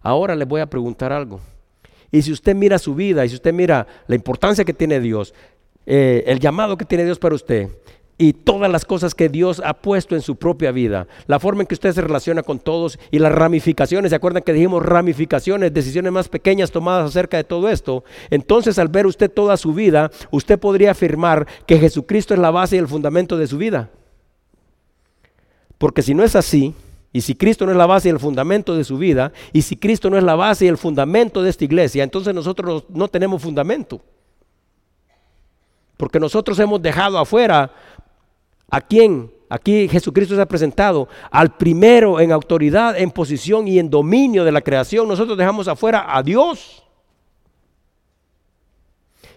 [0.00, 1.40] Ahora les voy a preguntar algo.
[2.10, 5.34] Y si usted mira su vida y si usted mira la importancia que tiene Dios,
[5.86, 7.68] eh, el llamado que tiene Dios para usted
[8.18, 11.66] y todas las cosas que Dios ha puesto en su propia vida, la forma en
[11.66, 16.12] que usted se relaciona con todos y las ramificaciones, ¿se acuerdan que dijimos ramificaciones, decisiones
[16.12, 18.04] más pequeñas tomadas acerca de todo esto?
[18.30, 22.76] Entonces al ver usted toda su vida, usted podría afirmar que Jesucristo es la base
[22.76, 23.90] y el fundamento de su vida.
[25.78, 26.74] Porque si no es así,
[27.16, 29.74] y si Cristo no es la base y el fundamento de su vida, y si
[29.74, 33.40] Cristo no es la base y el fundamento de esta iglesia, entonces nosotros no tenemos
[33.40, 34.02] fundamento.
[35.96, 37.72] Porque nosotros hemos dejado afuera
[38.70, 43.88] a quien aquí Jesucristo se ha presentado, al primero en autoridad, en posición y en
[43.88, 45.08] dominio de la creación.
[45.08, 46.84] Nosotros dejamos afuera a Dios.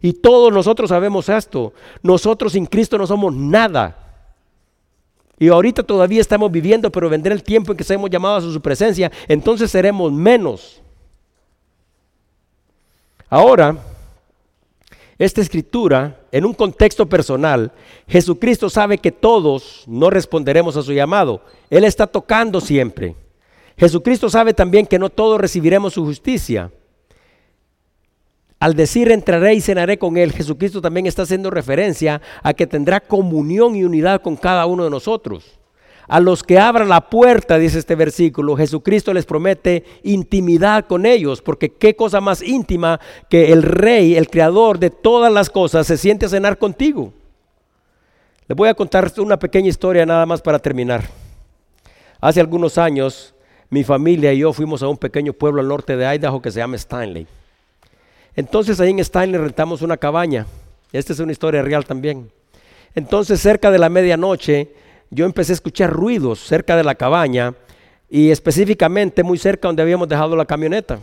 [0.01, 1.71] Y todos nosotros sabemos esto.
[2.03, 4.08] Nosotros sin Cristo no somos nada.
[5.39, 8.61] Y ahorita todavía estamos viviendo, pero vendrá el tiempo en que seamos llamados a su
[8.61, 10.81] presencia, entonces seremos menos.
[13.29, 13.77] Ahora,
[15.17, 17.71] esta escritura, en un contexto personal,
[18.07, 21.41] Jesucristo sabe que todos no responderemos a su llamado.
[21.69, 23.15] Él está tocando siempre.
[23.77, 26.71] Jesucristo sabe también que no todos recibiremos su justicia.
[28.59, 32.99] Al decir entraré y cenaré con Él, Jesucristo también está haciendo referencia a que tendrá
[32.99, 35.59] comunión y unidad con cada uno de nosotros.
[36.09, 41.41] A los que abran la puerta, dice este versículo, Jesucristo les promete intimidad con ellos,
[41.41, 42.99] porque qué cosa más íntima
[43.29, 47.13] que el Rey, el Creador de todas las cosas, se siente a cenar contigo.
[48.47, 51.05] Les voy a contar una pequeña historia nada más para terminar.
[52.19, 53.35] Hace algunos años,
[53.69, 56.57] mi familia y yo fuimos a un pequeño pueblo al norte de Idaho que se
[56.57, 57.27] llama Stanley.
[58.35, 60.45] Entonces ahí en Stanley rentamos una cabaña.
[60.91, 62.31] Esta es una historia real también.
[62.95, 64.73] Entonces cerca de la medianoche
[65.11, 67.53] yo empecé a escuchar ruidos cerca de la cabaña
[68.09, 70.99] y específicamente muy cerca donde habíamos dejado la camioneta.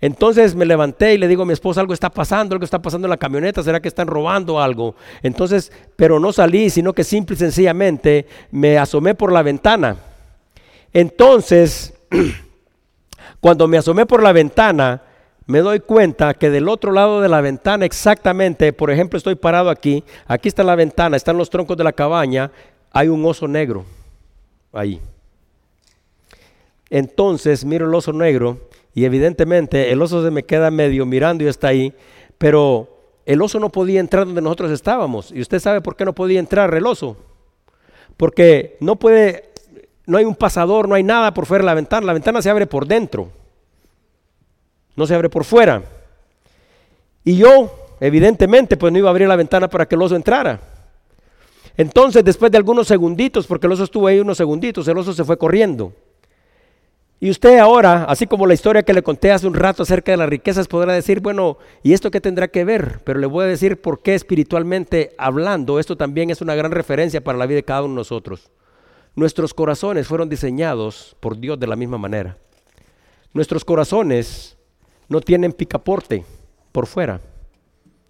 [0.00, 3.06] Entonces me levanté y le digo a mi esposa, algo está pasando, algo está pasando
[3.06, 4.94] en la camioneta, ¿será que están robando algo?
[5.22, 9.96] Entonces, pero no salí, sino que simple y sencillamente me asomé por la ventana.
[10.92, 11.94] Entonces,
[13.40, 15.02] cuando me asomé por la ventana,
[15.46, 19.70] me doy cuenta que del otro lado de la ventana exactamente, por ejemplo, estoy parado
[19.70, 22.50] aquí, aquí está la ventana, están los troncos de la cabaña,
[22.90, 23.84] hay un oso negro
[24.72, 25.00] ahí.
[26.90, 31.46] Entonces miro el oso negro y evidentemente el oso se me queda medio mirando y
[31.46, 31.94] está ahí,
[32.38, 32.88] pero
[33.24, 35.30] el oso no podía entrar donde nosotros estábamos.
[35.30, 37.16] ¿Y usted sabe por qué no podía entrar el oso?
[38.16, 39.50] Porque no puede,
[40.06, 42.50] no hay un pasador, no hay nada por fuera de la ventana, la ventana se
[42.50, 43.30] abre por dentro
[44.96, 45.82] no se abre por fuera.
[47.24, 50.60] Y yo, evidentemente, pues no iba a abrir la ventana para que el oso entrara.
[51.76, 55.24] Entonces, después de algunos segunditos, porque el oso estuvo ahí unos segunditos, el oso se
[55.24, 55.92] fue corriendo.
[57.18, 60.18] Y usted ahora, así como la historia que le conté hace un rato acerca de
[60.18, 63.00] las riquezas, podrá decir, bueno, ¿y esto qué tendrá que ver?
[63.04, 67.24] Pero le voy a decir por qué espiritualmente hablando, esto también es una gran referencia
[67.24, 68.50] para la vida de cada uno de nosotros.
[69.14, 72.36] Nuestros corazones fueron diseñados por Dios de la misma manera.
[73.32, 74.55] Nuestros corazones
[75.08, 76.24] no tienen picaporte
[76.72, 77.20] por fuera,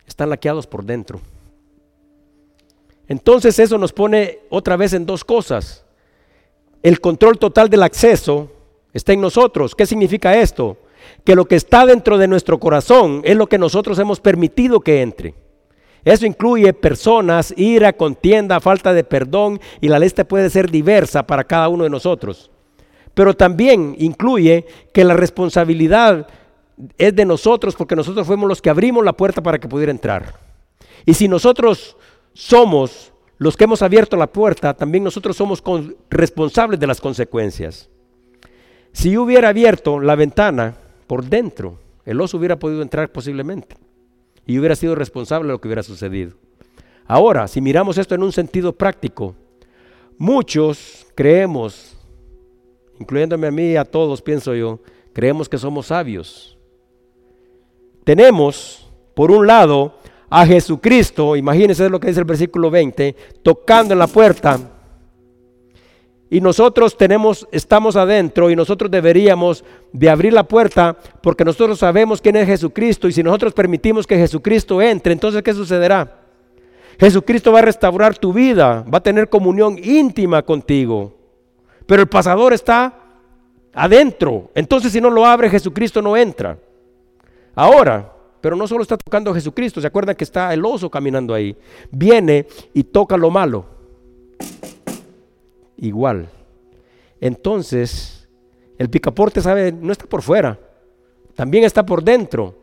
[0.07, 1.20] están laqueados por dentro.
[3.09, 5.84] Entonces eso nos pone otra vez en dos cosas.
[6.82, 8.51] El control total del acceso
[8.92, 9.74] está en nosotros.
[9.74, 10.76] ¿Qué significa esto?
[11.24, 15.03] Que lo que está dentro de nuestro corazón es lo que nosotros hemos permitido que
[15.03, 15.34] entre.
[16.05, 21.44] Eso incluye personas, ira, contienda, falta de perdón y la lista puede ser diversa para
[21.44, 22.51] cada uno de nosotros.
[23.14, 26.28] Pero también incluye que la responsabilidad
[26.99, 30.35] es de nosotros porque nosotros fuimos los que abrimos la puerta para que pudiera entrar.
[31.05, 31.97] Y si nosotros
[32.33, 35.62] somos los que hemos abierto la puerta, también nosotros somos
[36.11, 37.89] responsables de las consecuencias.
[38.93, 40.74] Si yo hubiera abierto la ventana
[41.07, 43.77] por dentro, el oso hubiera podido entrar posiblemente
[44.47, 46.33] y hubiera sido responsable de lo que hubiera sucedido.
[47.07, 49.35] Ahora, si miramos esto en un sentido práctico,
[50.18, 51.97] muchos creemos,
[52.99, 54.81] incluyéndome a mí y a todos, pienso yo,
[55.12, 56.55] creemos que somos sabios
[58.07, 59.98] tenemos, por un lado,
[60.30, 64.61] a Jesucristo, imagínense lo que dice el versículo 20, tocando en la puerta.
[66.30, 72.20] Y nosotros tenemos, estamos adentro y nosotros deberíamos de abrir la puerta porque nosotros sabemos
[72.20, 76.20] quién es Jesucristo y si nosotros permitimos que Jesucristo entre, entonces ¿qué sucederá?
[77.00, 81.12] Jesucristo va a restaurar tu vida, va a tener comunión íntima contigo.
[81.86, 83.00] Pero el pasador está
[83.74, 84.52] adentro.
[84.54, 86.57] Entonces si no lo abre, Jesucristo no entra.
[87.57, 91.57] Ahora, pero no solo está tocando Jesucristo, ¿se acuerdan que está el oso caminando ahí?
[91.90, 93.64] Viene y toca lo malo.
[95.78, 96.28] Igual.
[97.18, 98.28] Entonces,
[98.78, 100.61] el picaporte sabe, no está por fuera,
[101.34, 102.54] también está por dentro.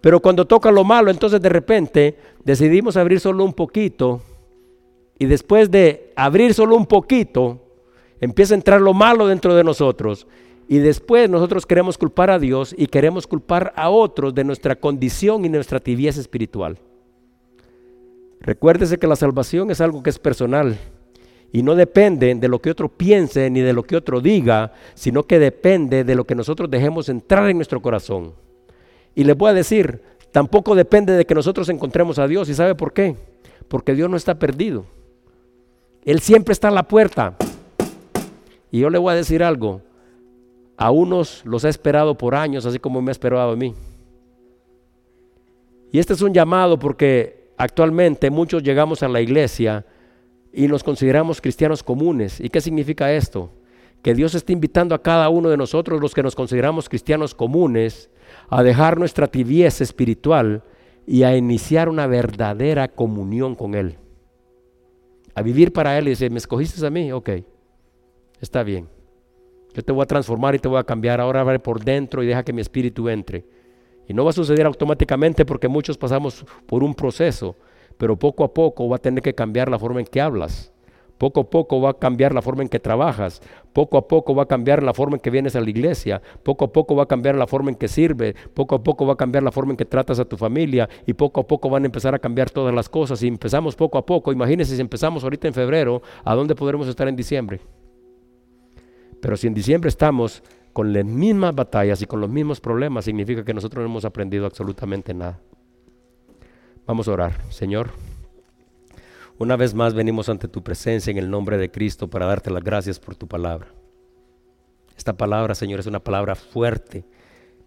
[0.00, 4.22] Pero cuando toca lo malo, entonces de repente decidimos abrir solo un poquito
[5.18, 7.60] y después de abrir solo un poquito,
[8.20, 10.28] empieza a entrar lo malo dentro de nosotros
[10.68, 15.44] y después nosotros queremos culpar a Dios y queremos culpar a otros de nuestra condición
[15.44, 16.78] y nuestra tibieza espiritual.
[18.40, 20.76] Recuérdese que la salvación es algo que es personal
[21.52, 25.22] y no depende de lo que otro piense ni de lo que otro diga, sino
[25.22, 28.34] que depende de lo que nosotros dejemos entrar en nuestro corazón.
[29.14, 30.02] Y les voy a decir,
[30.32, 32.48] tampoco depende de que nosotros encontremos a Dios.
[32.48, 33.16] ¿Y sabe por qué?
[33.68, 34.84] Porque Dios no está perdido.
[36.04, 37.36] Él siempre está a la puerta.
[38.70, 39.80] Y yo le voy a decir algo,
[40.76, 43.74] a unos los ha esperado por años, así como me ha esperado a mí.
[45.92, 49.86] Y este es un llamado porque actualmente muchos llegamos a la iglesia
[50.52, 52.40] y nos consideramos cristianos comunes.
[52.40, 53.50] ¿Y qué significa esto?
[54.02, 58.10] Que Dios está invitando a cada uno de nosotros, los que nos consideramos cristianos comunes,
[58.50, 60.62] a dejar nuestra tibieza espiritual
[61.06, 63.96] y a iniciar una verdadera comunión con Él.
[65.34, 67.12] A vivir para Él y decir, ¿me escogiste a mí?
[67.12, 67.30] Ok,
[68.40, 68.95] está bien.
[69.76, 71.20] Yo te voy a transformar y te voy a cambiar.
[71.20, 73.44] Ahora abre por dentro y deja que mi espíritu entre.
[74.08, 77.56] Y no va a suceder automáticamente porque muchos pasamos por un proceso,
[77.98, 80.72] pero poco a poco va a tener que cambiar la forma en que hablas.
[81.18, 83.42] Poco a poco va a cambiar la forma en que trabajas.
[83.74, 86.22] Poco a poco va a cambiar la forma en que vienes a la iglesia.
[86.42, 88.34] Poco a poco va a cambiar la forma en que sirve.
[88.54, 90.88] Poco a poco va a cambiar la forma en que tratas a tu familia.
[91.06, 93.22] Y poco a poco van a empezar a cambiar todas las cosas.
[93.22, 94.32] Y empezamos poco a poco.
[94.32, 97.60] Imagínense si empezamos ahorita en febrero, ¿a dónde podremos estar en diciembre?
[99.26, 100.40] Pero si en diciembre estamos
[100.72, 104.46] con las mismas batallas y con los mismos problemas, significa que nosotros no hemos aprendido
[104.46, 105.40] absolutamente nada.
[106.86, 107.32] Vamos a orar.
[107.50, 107.90] Señor,
[109.36, 112.62] una vez más venimos ante tu presencia en el nombre de Cristo para darte las
[112.62, 113.66] gracias por tu palabra.
[114.96, 117.04] Esta palabra, Señor, es una palabra fuerte,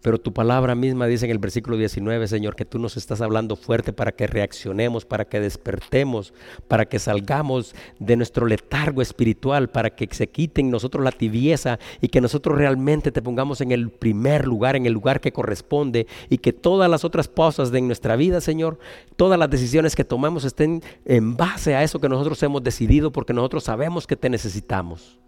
[0.01, 3.57] Pero tu palabra misma dice en el versículo 19, Señor, que tú nos estás hablando
[3.57, 6.33] fuerte para que reaccionemos, para que despertemos,
[6.67, 12.07] para que salgamos de nuestro letargo espiritual, para que se quiten nosotros la tibieza y
[12.07, 16.37] que nosotros realmente te pongamos en el primer lugar, en el lugar que corresponde y
[16.37, 18.79] que todas las otras pausas de nuestra vida, Señor,
[19.17, 23.33] todas las decisiones que tomamos estén en base a eso que nosotros hemos decidido porque
[23.33, 25.19] nosotros sabemos que te necesitamos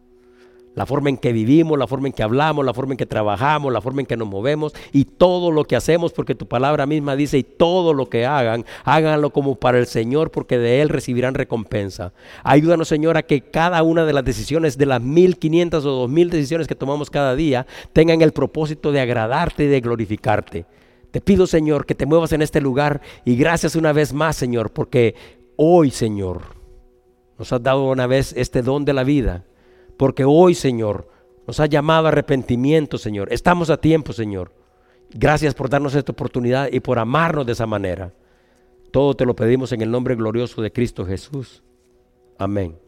[0.75, 3.73] la forma en que vivimos, la forma en que hablamos, la forma en que trabajamos,
[3.73, 7.15] la forma en que nos movemos y todo lo que hacemos, porque tu palabra misma
[7.15, 11.33] dice, y todo lo que hagan, háganlo como para el Señor, porque de Él recibirán
[11.33, 12.13] recompensa.
[12.43, 16.67] Ayúdanos, Señor, a que cada una de las decisiones, de las 1500 o 2000 decisiones
[16.67, 20.65] que tomamos cada día, tengan el propósito de agradarte y de glorificarte.
[21.11, 24.71] Te pido, Señor, que te muevas en este lugar y gracias una vez más, Señor,
[24.71, 25.15] porque
[25.57, 26.55] hoy, Señor,
[27.37, 29.43] nos has dado una vez este don de la vida
[30.01, 31.07] porque hoy, Señor,
[31.45, 33.31] nos ha llamado a arrepentimiento, Señor.
[33.31, 34.51] Estamos a tiempo, Señor.
[35.11, 38.11] Gracias por darnos esta oportunidad y por amarnos de esa manera.
[38.89, 41.61] Todo te lo pedimos en el nombre glorioso de Cristo Jesús.
[42.39, 42.79] Amén.